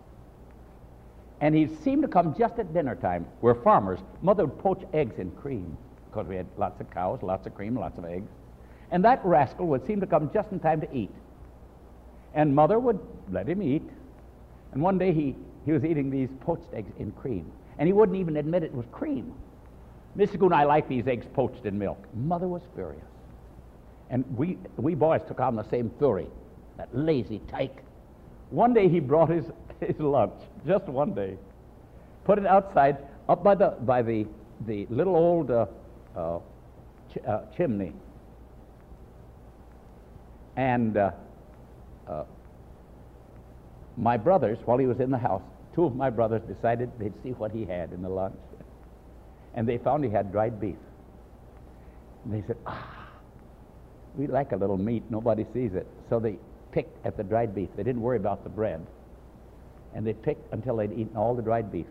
And 1.41 1.55
he 1.55 1.67
seemed 1.83 2.03
to 2.03 2.07
come 2.07 2.35
just 2.37 2.59
at 2.59 2.71
dinner 2.73 2.95
time. 2.95 3.25
We're 3.41 3.55
farmers. 3.55 3.99
Mother 4.21 4.45
would 4.45 4.59
poach 4.59 4.83
eggs 4.93 5.17
in 5.17 5.31
cream 5.31 5.75
because 6.05 6.27
we 6.27 6.35
had 6.35 6.45
lots 6.57 6.79
of 6.79 6.91
cows, 6.91 7.23
lots 7.23 7.47
of 7.47 7.55
cream, 7.55 7.75
lots 7.75 7.97
of 7.97 8.05
eggs. 8.05 8.29
And 8.91 9.03
that 9.05 9.25
rascal 9.25 9.65
would 9.67 9.87
seem 9.87 9.99
to 10.01 10.07
come 10.07 10.29
just 10.31 10.51
in 10.51 10.59
time 10.59 10.81
to 10.81 10.95
eat. 10.95 11.09
And 12.35 12.53
mother 12.53 12.77
would 12.77 12.99
let 13.31 13.49
him 13.49 13.63
eat. 13.63 13.89
And 14.73 14.81
one 14.81 14.99
day 14.99 15.13
he, 15.13 15.35
he 15.65 15.71
was 15.71 15.83
eating 15.83 16.11
these 16.11 16.29
poached 16.41 16.71
eggs 16.73 16.91
in 16.99 17.11
cream. 17.13 17.51
And 17.81 17.87
he 17.87 17.93
wouldn't 17.93 18.15
even 18.15 18.37
admit 18.37 18.61
it 18.61 18.71
was 18.71 18.85
cream. 18.91 19.33
Mrs. 20.15 20.39
Coon, 20.39 20.53
I 20.53 20.65
like 20.65 20.87
these 20.87 21.07
eggs 21.07 21.25
poached 21.33 21.65
in 21.65 21.79
milk. 21.79 21.97
Mother 22.13 22.47
was 22.47 22.61
furious. 22.75 23.01
And 24.11 24.23
we, 24.37 24.59
we 24.77 24.93
boys 24.93 25.21
took 25.27 25.39
on 25.39 25.55
the 25.55 25.67
same 25.67 25.89
fury. 25.97 26.27
That 26.77 26.95
lazy 26.95 27.41
tyke. 27.49 27.83
One 28.51 28.75
day 28.75 28.87
he 28.87 28.99
brought 28.99 29.29
his 29.29 29.45
his 29.79 29.99
lunch, 29.99 30.39
just 30.67 30.85
one 30.85 31.15
day. 31.15 31.39
Put 32.23 32.37
it 32.37 32.45
outside, 32.45 32.99
up 33.27 33.43
by 33.43 33.55
the, 33.55 33.69
by 33.81 34.03
the, 34.03 34.27
the 34.67 34.85
little 34.91 35.15
old 35.15 35.49
uh, 35.49 35.65
uh, 36.15 36.37
ch- 37.11 37.25
uh, 37.27 37.41
chimney. 37.57 37.93
And 40.55 40.97
uh, 40.97 41.11
uh, 42.07 42.25
my 43.97 44.17
brothers, 44.17 44.59
while 44.65 44.77
he 44.77 44.85
was 44.85 44.99
in 44.99 45.09
the 45.09 45.17
house, 45.17 45.41
two 45.73 45.85
of 45.85 45.95
my 45.95 46.09
brothers 46.09 46.41
decided 46.43 46.91
they'd 46.99 47.13
see 47.23 47.31
what 47.31 47.51
he 47.51 47.65
had 47.65 47.91
in 47.91 48.01
the 48.01 48.09
lunch. 48.09 48.35
And 49.53 49.67
they 49.67 49.77
found 49.77 50.03
he 50.03 50.09
had 50.09 50.31
dried 50.31 50.59
beef. 50.59 50.77
And 52.23 52.33
they 52.33 52.45
said, 52.47 52.57
ah, 52.65 53.09
we 54.15 54.27
like 54.27 54.51
a 54.51 54.55
little 54.55 54.77
meat. 54.77 55.03
Nobody 55.09 55.45
sees 55.53 55.73
it. 55.73 55.87
So 56.09 56.19
they 56.19 56.37
picked 56.71 57.05
at 57.05 57.17
the 57.17 57.23
dried 57.23 57.55
beef. 57.55 57.69
They 57.75 57.83
didn't 57.83 58.01
worry 58.01 58.17
about 58.17 58.43
the 58.43 58.49
bread. 58.49 58.85
And 59.93 60.05
they 60.05 60.13
picked 60.13 60.53
until 60.53 60.77
they'd 60.77 60.91
eaten 60.91 61.15
all 61.15 61.35
the 61.35 61.41
dried 61.41 61.71
beef. 61.71 61.87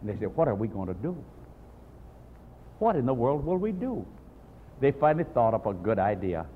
And 0.00 0.10
they 0.10 0.18
said, 0.20 0.36
What 0.36 0.48
are 0.48 0.54
we 0.54 0.68
going 0.68 0.88
to 0.88 0.94
do? 0.94 1.16
What 2.78 2.96
in 2.96 3.06
the 3.06 3.14
world 3.14 3.44
will 3.44 3.56
we 3.56 3.72
do? 3.72 4.04
They 4.80 4.92
finally 4.92 5.24
thought 5.34 5.54
up 5.54 5.66
a 5.66 5.72
good 5.72 5.98
idea. 5.98 6.46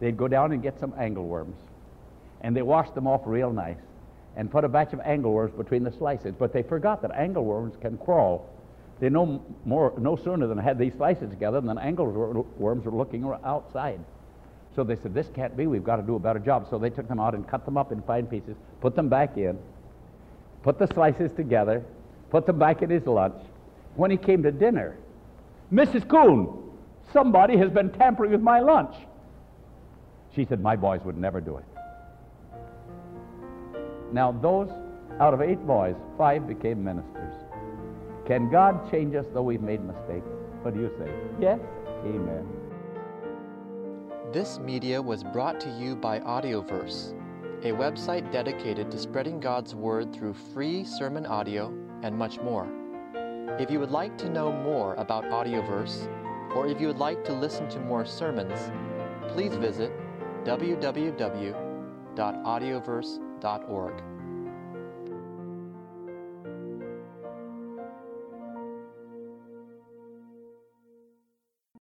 They'd 0.00 0.16
go 0.16 0.28
down 0.28 0.52
and 0.52 0.62
get 0.62 0.78
some 0.80 0.92
angleworms. 0.92 1.56
And 2.40 2.56
they 2.56 2.62
washed 2.62 2.94
them 2.94 3.06
off 3.06 3.22
real 3.24 3.52
nice 3.52 3.76
and 4.36 4.50
put 4.50 4.64
a 4.64 4.68
batch 4.68 4.92
of 4.92 5.00
angleworms 5.00 5.56
between 5.56 5.82
the 5.82 5.92
slices. 5.92 6.34
But 6.38 6.52
they 6.52 6.62
forgot 6.62 7.02
that 7.02 7.12
angleworms 7.12 7.80
can 7.80 7.96
crawl. 7.98 8.48
They 9.00 9.08
no 9.08 9.42
more, 9.64 9.92
no 9.98 10.16
sooner 10.16 10.46
than 10.46 10.58
had 10.58 10.78
these 10.78 10.94
slices 10.94 11.30
together 11.30 11.60
than 11.60 11.76
angleworms 11.76 12.84
were 12.84 12.90
looking 12.90 13.30
outside. 13.44 14.00
So 14.74 14.84
they 14.84 14.96
said, 14.96 15.14
"This 15.14 15.28
can't 15.34 15.56
be. 15.56 15.66
We've 15.66 15.84
got 15.84 15.96
to 15.96 16.02
do 16.02 16.16
a 16.16 16.18
better 16.18 16.38
job." 16.38 16.66
So 16.68 16.78
they 16.78 16.90
took 16.90 17.08
them 17.08 17.18
out 17.18 17.34
and 17.34 17.46
cut 17.48 17.64
them 17.64 17.76
up 17.76 17.92
in 17.92 18.02
fine 18.02 18.26
pieces, 18.26 18.56
put 18.80 18.94
them 18.94 19.08
back 19.08 19.36
in, 19.36 19.58
put 20.62 20.78
the 20.78 20.86
slices 20.86 21.32
together, 21.32 21.82
put 22.30 22.46
them 22.46 22.58
back 22.58 22.82
in 22.82 22.90
his 22.90 23.06
lunch. 23.06 23.40
When 23.94 24.10
he 24.10 24.18
came 24.18 24.42
to 24.42 24.52
dinner, 24.52 24.96
Mrs. 25.72 26.06
Coon, 26.08 26.48
somebody 27.12 27.56
has 27.56 27.70
been 27.70 27.90
tampering 27.90 28.32
with 28.32 28.42
my 28.42 28.60
lunch. 28.60 28.94
She 30.34 30.44
said, 30.44 30.60
My 30.60 30.76
boys 30.76 31.00
would 31.04 31.16
never 31.16 31.40
do 31.40 31.56
it. 31.56 31.64
Now, 34.12 34.32
those 34.32 34.70
out 35.20 35.34
of 35.34 35.40
eight 35.40 35.66
boys, 35.66 35.96
five 36.18 36.46
became 36.46 36.84
ministers. 36.84 37.34
Can 38.26 38.50
God 38.50 38.90
change 38.90 39.14
us 39.14 39.26
though 39.32 39.42
we've 39.42 39.62
made 39.62 39.84
mistakes? 39.84 40.26
What 40.62 40.74
do 40.74 40.80
you 40.80 40.90
say? 40.98 41.10
Yes? 41.40 41.60
Amen. 42.04 42.46
This 44.32 44.58
media 44.58 45.00
was 45.00 45.24
brought 45.24 45.60
to 45.60 45.70
you 45.70 45.96
by 45.96 46.20
Audioverse, 46.20 47.14
a 47.62 47.70
website 47.70 48.32
dedicated 48.32 48.90
to 48.90 48.98
spreading 48.98 49.40
God's 49.40 49.74
Word 49.74 50.12
through 50.12 50.34
free 50.34 50.84
sermon 50.84 51.24
audio 51.24 51.72
and 52.02 52.16
much 52.16 52.40
more. 52.40 52.68
If 53.58 53.70
you 53.70 53.80
would 53.80 53.90
like 53.90 54.18
to 54.18 54.28
know 54.28 54.52
more 54.52 54.94
about 54.96 55.24
Audioverse, 55.24 56.08
or 56.54 56.66
if 56.66 56.80
you 56.80 56.86
would 56.88 56.98
like 56.98 57.24
to 57.24 57.32
listen 57.32 57.68
to 57.70 57.80
more 57.80 58.04
sermons, 58.04 58.72
please 59.32 59.54
visit 59.54 59.92
www.audioverse.org. 63.40 64.15